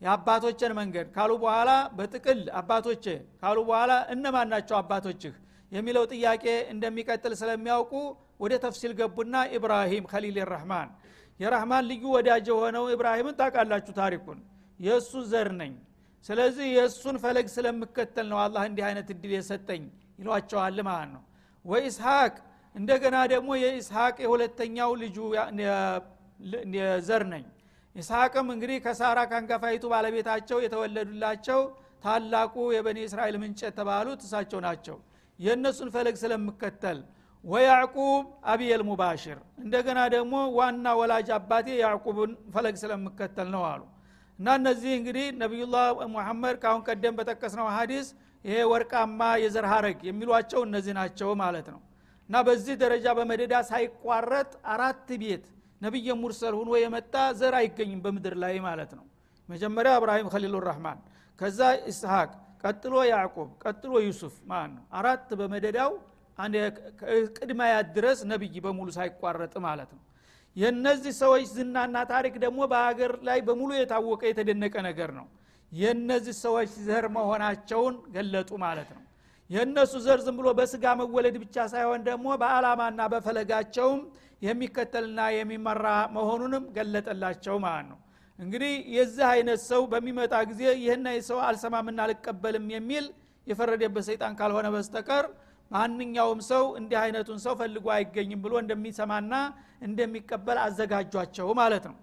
የአባቶችን 0.00 0.72
መንገድ 0.78 1.06
ካሉ 1.14 1.30
በኋላ 1.42 1.70
በጥቅል 1.96 2.40
አባቶቼ 2.60 3.04
ካሉ 3.40 3.58
በኋላ 3.68 3.92
እነማን 4.14 4.48
ናቸው 4.52 4.76
አባቶችህ? 4.80 5.34
የሚለው 5.72 6.04
ጥያቄ 6.12 6.44
እንደሚቀጥል 6.72 7.32
ስለሚያውቁ 7.40 7.92
ወደ 8.42 8.52
ተፍሲል 8.64 8.92
ገቡና 9.00 9.36
ኢብራሂም 9.56 10.04
ከሊል 10.12 10.38
ረህማን 10.50 10.90
የረህማን 11.40 11.84
ልዩ 11.90 12.04
ወዳጅ 12.14 12.46
የሆነው 12.52 12.84
ኢብራሂምን 12.94 13.34
ታውቃላችሁ 13.40 13.92
ታሪኩን? 14.00 14.38
የእሱ 14.80 15.12
ዘር 15.30 15.48
ነኝ። 15.60 15.74
ስለዚህ 16.26 16.66
የእሱን 16.76 17.16
ፈለግ 17.22 17.46
ስለምከተል 17.54 18.26
ነው 18.32 18.38
አላህ 18.44 18.62
እንዲህ 18.70 18.84
አይነት 18.88 19.08
እድል 19.14 19.32
የሰጠኝ 19.36 19.82
ይሏቸዋል 20.20 20.78
ማለት 20.88 21.10
ነው። 21.14 21.22
ወኢስሐቅ 21.64 22.34
እንደገና 22.74 23.16
ደግሞ 23.32 23.50
የኢስሐቅ 23.62 24.16
የሁለተኛው 24.24 24.90
ልጁ 25.02 25.16
ዘር 27.08 27.22
ነኝ 27.32 27.44
ኢስሐቅም 27.98 28.48
እንግዲህ 28.54 28.78
ከሳራ 28.84 29.18
ካንጋፋይቱ 29.30 29.84
ባለቤታቸው 29.92 30.58
የተወለዱላቸው 30.64 31.60
ታላቁ 32.04 32.54
የበኒ 32.74 32.98
እስራኤል 33.06 33.36
ምንጭ 33.42 33.60
የተባሉት 33.66 34.20
እሳቸው 34.26 34.60
ናቸው። 34.66 34.96
የእነሱን 35.38 35.88
ፈለግ 35.94 36.16
ስለምከተል 36.22 36.98
ወያዕቁብ 37.44 38.22
አብየል 38.52 38.82
ሙባሽር 38.88 39.38
እንደገና 39.62 40.00
ደግሞ 40.14 40.34
ዋና 40.58 40.86
ወላጅ 41.00 41.28
አባቴ 41.36 41.68
ያዕቁብን 41.82 42.32
ፈለግ 42.54 42.76
ስለምከተል 42.82 43.48
ነው 43.54 43.62
አሉ። 43.70 43.82
እና 44.38 44.48
እነዚህ 44.60 44.92
እንግዲህ 44.98 45.26
ነቢዩላህ 45.42 45.86
ሙሐመድ 46.14 46.56
ካሁን 46.62 46.82
ቀደም 46.88 47.14
በጠቀስነው 47.18 47.68
ሀዲስ 47.76 48.08
ይሄ 48.44 48.56
ወርቃማ 48.72 49.20
የዘር 49.44 49.66
ሀረግ 49.72 50.00
የሚሏቸው 50.08 50.60
እነዚህ 50.68 50.94
ናቸው 50.98 51.30
ማለት 51.42 51.68
ነው። 51.74 51.80
እና 52.28 52.42
በዚህ 52.46 52.74
ደረጃ 52.82 53.06
በመደዳ 53.18 53.54
ሳይቋረጥ 53.70 54.50
አራት 54.72 55.08
ቤት 55.22 55.44
ነቢየ 55.80 56.14
ሙርሰል 56.20 56.54
ሁኖ 56.58 56.70
የመጣ 56.82 57.14
ዘር 57.40 57.54
አይገኝም 57.58 58.00
በምድር 58.04 58.34
ላይ 58.42 58.54
ማለት 58.66 58.92
ነው። 58.98 59.04
መጀመሪያ 59.48 59.92
እብራሂም 59.98 60.28
ከሊሉ 60.32 60.54
ረህማን 60.66 60.98
ከዛ 61.38 61.60
ኢስሐቅ 61.90 62.30
ቀጥሎ 62.64 62.94
ያዕቁብ 63.10 63.48
ቀጥሎ 63.64 63.92
ዩሱፍ 64.06 64.34
ማለት 64.50 64.72
ነው። 64.76 64.84
አራት 64.98 65.28
በመደዳው 65.40 65.92
ቅድማያት 67.38 67.86
ድረስ 67.96 68.18
ነቢይ 68.30 68.56
በሙሉ 68.64 68.88
ሳይቋረጥ 68.96 69.54
ማለት 69.66 69.90
ነው። 69.96 70.02
የእነዚህ 70.56 71.12
ሰዎች 71.20 71.44
ዝናና 71.56 71.96
ታሪክ 72.12 72.34
ደግሞ 72.44 72.60
በሀገር 72.72 73.12
ላይ 73.28 73.38
በሙሉ 73.48 73.70
የታወቀ 73.76 74.22
የተደነቀ 74.30 74.74
ነገር 74.88 75.10
ነው። 75.18 75.26
የእነዚህ 75.72 76.34
ሰዎች 76.44 76.70
ዘር 76.86 77.04
መሆናቸውን 77.16 77.94
ገለጡ 78.14 78.50
ማለት 78.64 78.88
ነው 78.94 79.02
የእነሱ 79.50 79.92
ዘር 80.04 80.20
ዝም 80.24 80.36
ብሎ 80.38 80.48
በስጋ 80.58 80.84
መወለድ 81.00 81.36
ብቻ 81.42 81.56
ሳይሆን 81.72 82.00
ደግሞ 82.08 82.26
በአላማና 82.42 83.00
በፈለጋቸውም 83.12 84.00
የሚከተልና 84.42 85.20
የሚመራ 85.36 85.86
መሆኑንም 86.16 86.64
ገለጠላቸው 86.76 87.56
ማለት 87.64 87.86
ነው። 87.92 87.98
እንግዲህ 88.38 88.74
የዚህ 88.96 89.26
አይነት 89.30 89.60
ሰው 89.70 89.82
በሚመጣ 89.92 90.34
ጊዜ 90.50 90.62
ይህን 90.82 91.06
ሰው 91.28 91.38
አልሰማምና 91.46 92.00
አልቀበልም 92.06 92.66
የሚል 92.74 93.06
የፈረደበት 93.46 94.04
ሰይጣን 94.08 94.34
ካልሆነ 94.40 94.68
በስተቀር 94.74 95.26
ማንኛውም 95.70 96.40
ሰው 96.50 96.64
እንዲህ 96.80 96.98
አይነቱን 97.00 97.40
ሰው 97.44 97.54
ፈልጎ 97.60 97.86
አይገኝም 97.96 98.42
ብሎ 98.44 98.52
እንደሚሰማና 98.62 99.34
እንደሚቀበል 99.82 100.58
አዘጋጇቸው 100.62 101.48
ማለት 101.60 101.84
ነው 101.90 101.96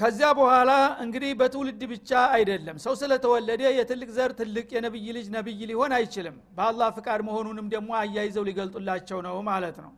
ከዚያ 0.00 0.28
በኋላ 0.36 0.70
እንግዲህ 1.02 1.30
በትውልድ 1.40 1.82
ብቻ 1.90 2.10
አይደለም። 2.34 2.76
ሰው 2.84 2.94
ስለተወለደ 3.00 3.62
የትልቅ 3.78 4.08
ዘር 4.16 4.30
ትልቅ 4.38 4.68
የነብይ 4.76 5.06
ልጅ 5.16 5.26
ነብይ 5.34 5.60
ሊሆን 5.70 5.92
አይችልም። 5.96 6.36
በአላህ 6.56 6.88
ፍቃድ 6.96 7.20
መሆኑንም 7.28 7.66
ደግሞ 7.74 7.90
አያይዘው 7.98 8.46
ሊገልጡላቸው 8.48 9.18
ነው 9.26 9.36
ማለት 9.50 9.76
ነው። 9.84 9.92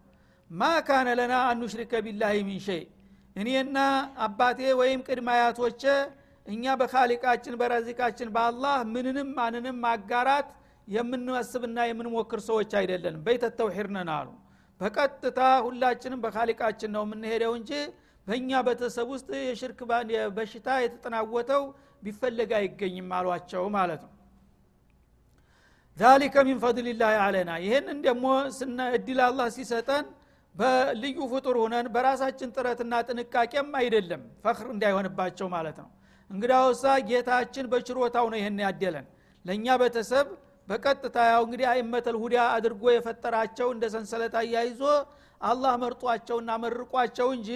ማ 0.51 0.73
ካነ 0.89 1.09
ለና 1.19 1.35
አኑሽሪከ 1.51 2.03
ቢላሂ 2.07 2.35
ሚን 2.49 2.61
ሸይ። 2.67 2.83
እኔና 3.37 3.77
አባቴ 4.25 4.61
ወይም 4.81 5.01
ቅድመ 5.07 5.29
አያቶቼ 5.37 5.85
እኛ 6.47 6.75
በካሊቃችን 6.81 7.55
በረዚቃችን 7.61 8.29
በአላህ 8.35 8.77
ምንንም 8.95 9.29
ማንንም 9.39 9.77
ማጋራት 9.85 10.49
የምንመስብና 10.89 11.79
የምንሞክር 11.89 12.41
ሰዎች 12.49 12.73
አይደለንም። 12.81 13.21
በይተ 13.27 13.45
ተውሒድ 13.59 13.91
ነን 13.97 14.11
አሉ። 14.17 14.29
በቀጥታ 14.81 15.41
ሁላችንም 15.67 16.21
በካሊቃችን 16.25 16.91
ነው 16.97 17.03
የምንሄደው 17.07 17.53
እንጂ 17.59 17.73
በእኛ 18.27 18.51
ቤተሰብ 18.67 19.09
ውስጥ 19.15 19.29
የሽርክ 19.43 19.81
በሽታ 20.37 20.69
የተጠናወተው 20.83 21.63
ቢፈለግ 22.05 22.51
አይገኝም 22.59 23.09
አሏቸው 23.19 23.65
ማለት 23.77 24.03
ነው። 24.07 24.13
ዛሊከ 25.97 26.35
ሚን 26.49 26.59
ፈድልላህ 26.63 27.15
አለና። 27.25 27.51
ይህንን 27.65 27.99
ደግሞ 28.07 28.27
ስነ 28.59 28.79
እድል 28.97 29.19
አላህ 29.27 29.49
ሲሰጠን 29.57 30.05
በልዩ 30.55 31.19
ፍጡር 31.33 31.57
ሁነን 31.63 31.87
በራሳችን 31.95 32.53
ጥረትና 32.57 32.95
ጥንቃቄም 33.09 33.69
አይደለም 33.81 34.23
ፈክር 34.45 34.69
እንዳይሆንባቸው 34.75 35.47
ማለት 35.55 35.77
ነው። 35.83 35.91
እንግዳውሳ 36.31 36.85
ጌታችን 37.09 37.67
በችሮታው 37.73 38.27
ነው 38.33 38.39
ይህን 38.41 38.59
ያደለን። 38.65 39.07
ለእኛ 39.45 39.77
ቤተሰብ 39.83 40.27
በቀጥታ 40.69 41.17
ያው 41.31 41.43
እንግዲህ 41.47 41.67
አይመተል 41.73 42.17
ሁዳ 42.23 42.37
አድርጎ 42.57 42.85
የፈጠራቸው 42.93 43.69
እንደ 43.75 43.85
ሰንሰለት 43.95 44.35
አያይዞ 44.41 44.83
አላህ 45.41 45.73
መርጧቸውና 45.83 46.51
መርቋቸው 46.65 47.29
እንጂ 47.37 47.49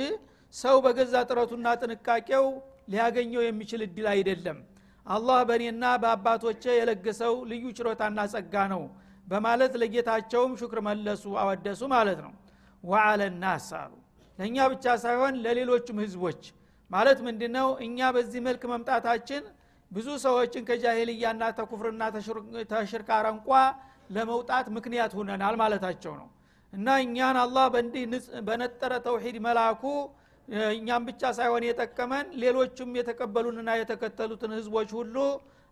ሰው 0.54 0.76
በገዛ 0.84 1.14
ጥረቱና 1.28 1.66
ጥንቃቄው 1.80 2.46
ሊያገኘው 2.92 3.42
የሚችል 3.44 3.80
እድል 3.86 4.06
አይደለም። 4.12 4.58
አላህ 5.06 5.38
በእኔና 5.48 5.84
በአባቶቼ 6.02 6.64
የለገሰው 6.76 7.34
ልዩ 7.50 7.64
ችሮታና 7.78 8.20
ጸጋ 8.32 8.54
ነው 8.72 8.82
በማለት 9.26 9.72
ለጌታቸውም 9.82 10.52
ሹክር 10.60 10.80
መለሱ 10.88 11.24
አወደሱ 11.42 11.82
ማለት 11.94 12.18
ነው። 12.26 12.32
ወአለ 12.84 13.22
ናስ 13.42 13.68
አሉ። 13.80 13.92
ለእኛ 14.38 14.56
ብቻ 14.72 14.86
ሳይሆን 15.04 15.34
ለሌሎችም 15.44 15.98
ህዝቦች 16.04 16.42
ማለት 16.90 17.18
ምንድ 17.26 17.42
ነው 17.56 17.68
እኛ 17.86 18.08
በዚህ 18.16 18.40
መልክ 18.46 18.62
መምጣታችን 18.72 19.44
ብዙ 19.90 20.08
ሰዎችን 20.24 20.62
ከጃሄልያና 20.68 21.42
ተኩፍርና 21.58 22.02
ተሽርክ 22.72 23.08
አረንቋ 23.16 23.48
ለመውጣት 24.10 24.66
ምክንያት 24.76 25.12
ሁነናል 25.18 25.54
ማለታቸው 25.62 26.12
ነው። 26.20 26.28
እና 26.72 26.88
እኛን 27.04 27.36
አላህ 27.42 27.66
በእንዲህ 27.74 28.04
በነጠረ 28.48 28.92
ተውሂድ 29.06 29.36
መላኩ 29.46 29.82
እኛም 30.70 31.04
ብቻ 31.08 31.22
ሳይሆን 31.36 31.62
የጠቀመን 31.66 32.26
ሌሎችም 32.42 32.90
የተቀበሉንና 32.98 33.70
የተከተሉትን 33.78 34.52
ህዝቦች 34.56 34.90
ሁሉ 34.98 35.16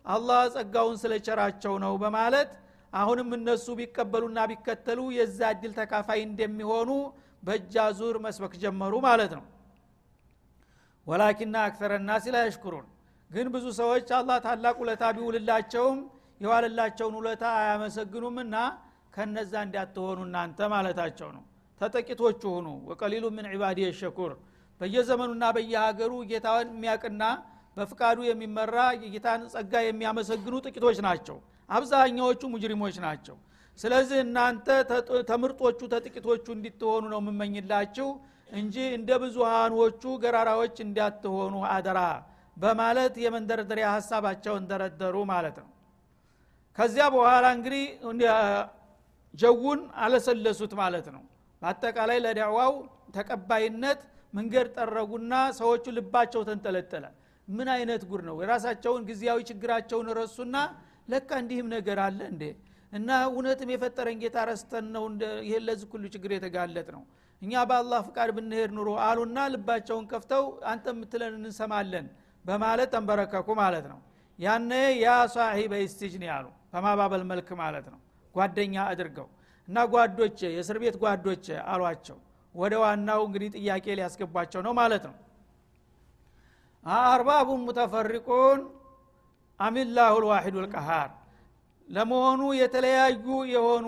አላህ 0.05 0.41
ጸጋውን 0.55 0.97
ስለቸራቸው 1.03 1.75
ነው 1.83 1.93
በማለት 2.01 2.49
አሁንም 2.93 3.29
እነሱ 3.37 3.67
ቢቀበሉና 3.79 4.39
ቢከተሉ 4.51 4.99
የዛ 5.17 5.39
እድል 5.53 5.71
ተካፋይ 5.79 6.19
እንደሚሆኑ 6.27 6.89
በእጃ 7.43 7.85
ዙር 7.97 8.17
መስበክ 8.25 8.53
ጀመሩ 8.61 8.93
ማለት 9.07 9.31
ነው። 9.37 9.45
ወላኪና 11.07 11.55
አክተረ 11.67 11.91
ናሲ 12.05 12.25
ላ 12.35 12.39
ግን 13.31 13.47
ብዙ 13.53 13.65
ሰዎች 13.79 14.07
አላህ 14.17 14.37
ታላቅ 14.45 14.75
ውለታ 14.81 15.03
ቢውልላቸውም 15.17 15.99
የዋልላቸውን 16.41 17.15
ውለታ 17.19 17.43
አያመሰግኑምና 17.59 18.55
ከነዛ 19.15 19.53
እንዳትሆኑ 19.67 20.19
እናንተ 20.27 20.59
ማለታቸው 20.73 21.29
ነው። 21.35 21.43
ተጠቂቶቹ 21.81 22.41
ሁኑ። 22.55 22.67
ወቀሊሉ 22.89 23.25
ምን 23.37 23.45
ዒባዲ 23.53 23.79
የሸኩር 23.85 24.31
በየዘመኑና 24.81 25.43
በየሀገሩ 25.55 26.11
ጌታን 26.29 26.67
የሚያቅና 26.73 27.23
በፍቃዱ 27.77 28.17
የሚመራ 28.27 28.75
የጌታን 29.01 29.41
ጸጋ 29.53 29.73
የሚያመሰግኑ 29.85 30.55
ጥቂቶች 30.65 30.97
ናቸው። 31.07 31.37
አብዛኛዎቹ 31.69 32.41
ሙጅሪሞች 32.53 32.95
ናቸው። 33.05 33.35
ስለዚህ 33.79 34.17
እናንተ 34.25 34.67
ተምርጦቹ 35.29 35.79
ተጥቂቶቹ 35.93 36.45
እንዲትሆኑ 36.55 37.03
ነው 37.13 37.19
የምመኝላችሁ 37.23 38.07
እንጂ 38.51 38.75
እንደ 38.97 39.11
ብዙሃኖቹ 39.23 40.01
ገራራዎች 40.23 40.75
እንዳትሆኑ 40.85 41.55
አደራ 41.71 41.99
በማለት 42.57 43.13
የመንደርደሪያ 43.23 43.87
ሀሳባቸውን 43.95 44.65
ደረደሩ 44.69 45.15
ማለት 45.31 45.57
ነው። 45.63 45.69
ከዚያ 46.77 47.05
በኋላ 47.13 47.45
እንግዲህ 47.57 47.83
ጀውን 49.33 49.79
አለሰለሱት 50.03 50.73
ማለት 50.81 51.07
ነው። 51.15 51.23
በአጠቃላይ 51.61 52.17
ለዳዕዋው 52.25 52.73
ተቀባይነት 53.15 53.99
መንገድ 54.33 54.67
ጠረጉና 54.77 55.33
ሰዎቹ 55.59 55.85
ልባቸው 55.97 56.41
ተንጠለጠለ። 56.49 57.05
ምን 57.47 57.67
አይነት 57.73 58.01
ጉድ 58.09 58.21
ነው? 58.29 58.35
የራሳቸውን 58.43 59.03
ጊዜያዊ 59.09 59.39
ችግራቸውን 59.49 60.07
ረሱና 60.19 60.55
ለካ 61.09 61.29
እንዲህም 61.41 61.67
ነገር 61.75 61.97
አለ 62.05 62.19
እንዴ? 62.31 62.43
እና 62.91 63.09
እውነትም 63.29 63.69
የፈጠረን 63.73 64.17
ጌታ 64.23 64.37
ረስተን 64.49 64.85
ነው 64.95 65.03
ይሄ 65.43 65.55
ለዚህ 65.67 65.87
ሁሉ 65.93 66.03
ችግር 66.13 66.31
የተጋለጥ 66.35 66.87
ነው 66.95 67.03
እኛ 67.41 67.53
በአላህ 67.69 67.99
ፍቃድ 68.07 68.29
ብንሄድ 68.35 68.71
ኑሮ 68.77 68.89
አሉና 69.05 69.39
ልባቸውን 69.53 70.05
ከፍተው 70.11 70.43
አንተ 70.71 70.85
የምትለን 70.93 71.33
እንሰማለን 71.39 72.05
በማለት 72.45 72.89
ተንበረከኩ 72.95 73.47
ማለት 73.61 73.85
ነው። 73.91 73.99
ያነ 74.39 74.71
ያ 74.97 75.09
ሳሒበ 75.33 75.73
ስትጅን 75.91 76.23
ያሉ 76.29 76.45
በማባበል 76.71 77.23
መልክ 77.31 77.49
ማለት 77.61 77.85
ነው። 77.93 77.99
ጓደኛ 78.35 78.75
አድርገው 78.91 79.27
እና 79.67 79.77
ጓዶቼ 79.93 80.39
የእስር 80.55 80.77
ቤት 80.83 80.95
ጓዶቼ 81.03 81.45
አሏቸው 81.73 82.17
ወደ 82.55 82.73
ዋናው 82.83 83.21
እንግዲህ 83.27 83.49
ጥያቄ 83.57 83.85
ሊያስገቧቸው 83.97 84.61
ነው 84.67 84.73
ማለት 84.79 85.03
ነው። 85.09 85.15
አርባቡን 86.85 87.61
ሙተፈሪቁን 87.67 88.59
አሚላሁ 89.59 90.13
ልዋሒዱ 90.23 90.55
ልቀሃር 90.65 91.09
ለመሆኑ 91.89 92.41
የተለያዩ 92.59 93.25
የሆኑ 93.53 93.87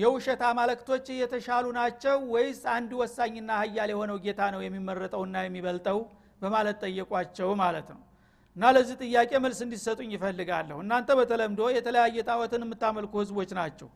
የውሸት 0.00 0.40
አማለክቶች 0.48 1.06
የተሻሉ 1.16 1.66
ናቸው 1.76 2.16
ወይስ 2.32 2.60
አንድ 2.74 2.90
ወሳኝና 3.00 3.50
ሀያል 3.60 3.90
የሆነው 3.92 4.16
ጌታ 4.24 4.40
ነው 4.54 4.60
የሚመረጠውና 4.64 5.36
የሚበልጠው 5.44 5.98
በማለት 6.42 6.78
ጠየቋቸው 6.84 7.50
ማለት 7.62 7.88
ነው። 7.94 8.00
እና 8.56 8.70
ለዚህ 8.76 8.96
ጥያቄ 9.02 9.30
መልስ 9.44 9.60
እንዲሰጡኝ 9.66 10.10
ይፈልጋለሁ 10.16 10.76
እናንተ 10.84 11.10
በተለምዶ 11.18 11.60
የተለያየ 11.76 12.24
ጣዖትን 12.28 12.64
የምታመልኩ 12.66 13.12
ህዝቦች 13.22 13.50
ናቸው 13.58 13.88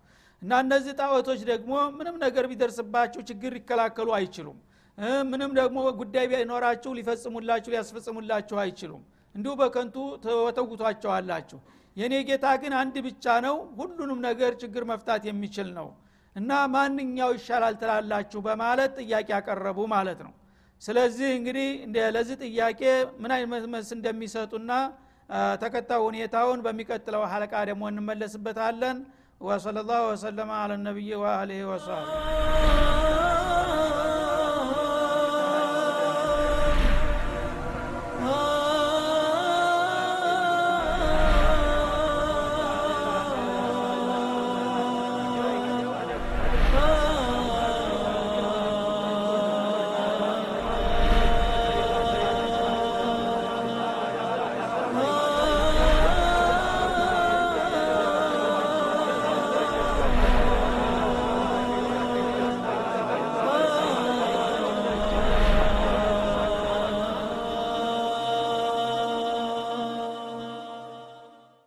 እና 0.42 0.52
እነዚህ 0.64 0.92
ጣዖቶች 0.98 1.40
ደግሞ 1.50 1.72
ምንም 1.94 2.16
ነገር 2.24 2.44
ቢደርስባችሁ 2.50 3.20
ችግር 3.28 3.52
ሊከላከሉ 3.56 4.08
አይችሉም። 4.18 4.58
ምንም 5.30 5.50
ደግሞ 5.58 5.78
ጉዳይ 6.00 6.26
ቢኖራችሁ 6.30 6.90
ሊፈጽሙላችሁ 6.98 7.70
ሊያስፈጽሙላችሁ 7.72 8.56
አይችሉም። 8.62 9.02
እንዲሁ 9.34 9.52
በከንቱ 9.60 9.96
ተወተውቷቸዋላችሁ። 10.24 11.58
የእኔ 11.96 12.14
ጌታ 12.28 12.46
ግን 12.62 12.72
አንድ 12.80 12.96
ብቻ 13.06 13.34
ነው። 13.46 13.56
ሁሉንም 13.78 14.18
ነገር 14.28 14.52
ችግር 14.62 14.82
መፍታት 14.90 15.22
የሚችል 15.28 15.68
ነው 15.78 15.88
እና 16.36 16.52
ማንኛው 16.72 17.30
ይሻላል 17.36 17.74
ትላላችሁ 17.82 18.40
በማለት 18.46 18.94
ጥያቄ 19.00 19.28
ያቀረቡ 19.34 19.78
ማለት 19.94 20.18
ነው። 20.26 20.32
ስለዚህ 20.82 21.28
እንግዲህ 21.36 21.68
ለዚህ 22.16 22.36
ጥያቄ 22.44 22.80
ምን 23.20 23.30
አይነት 23.36 23.66
መልስ 23.74 23.90
እንደሚሰጡና 23.96 24.70
ተከታዩ 25.62 26.00
ሁኔታውን 26.08 26.58
በሚቀጥለው 26.66 27.22
ሀለቃ 27.32 27.54
ደግሞ 27.70 27.84
እንመለስበታለን 27.92 28.98
وصلى 29.40 29.80
الله 29.80 30.08
وسلم 30.10 30.50
على 30.50 30.74
النبي 30.74 31.14
وآله 31.14 31.66
وصحبه. 31.66 33.05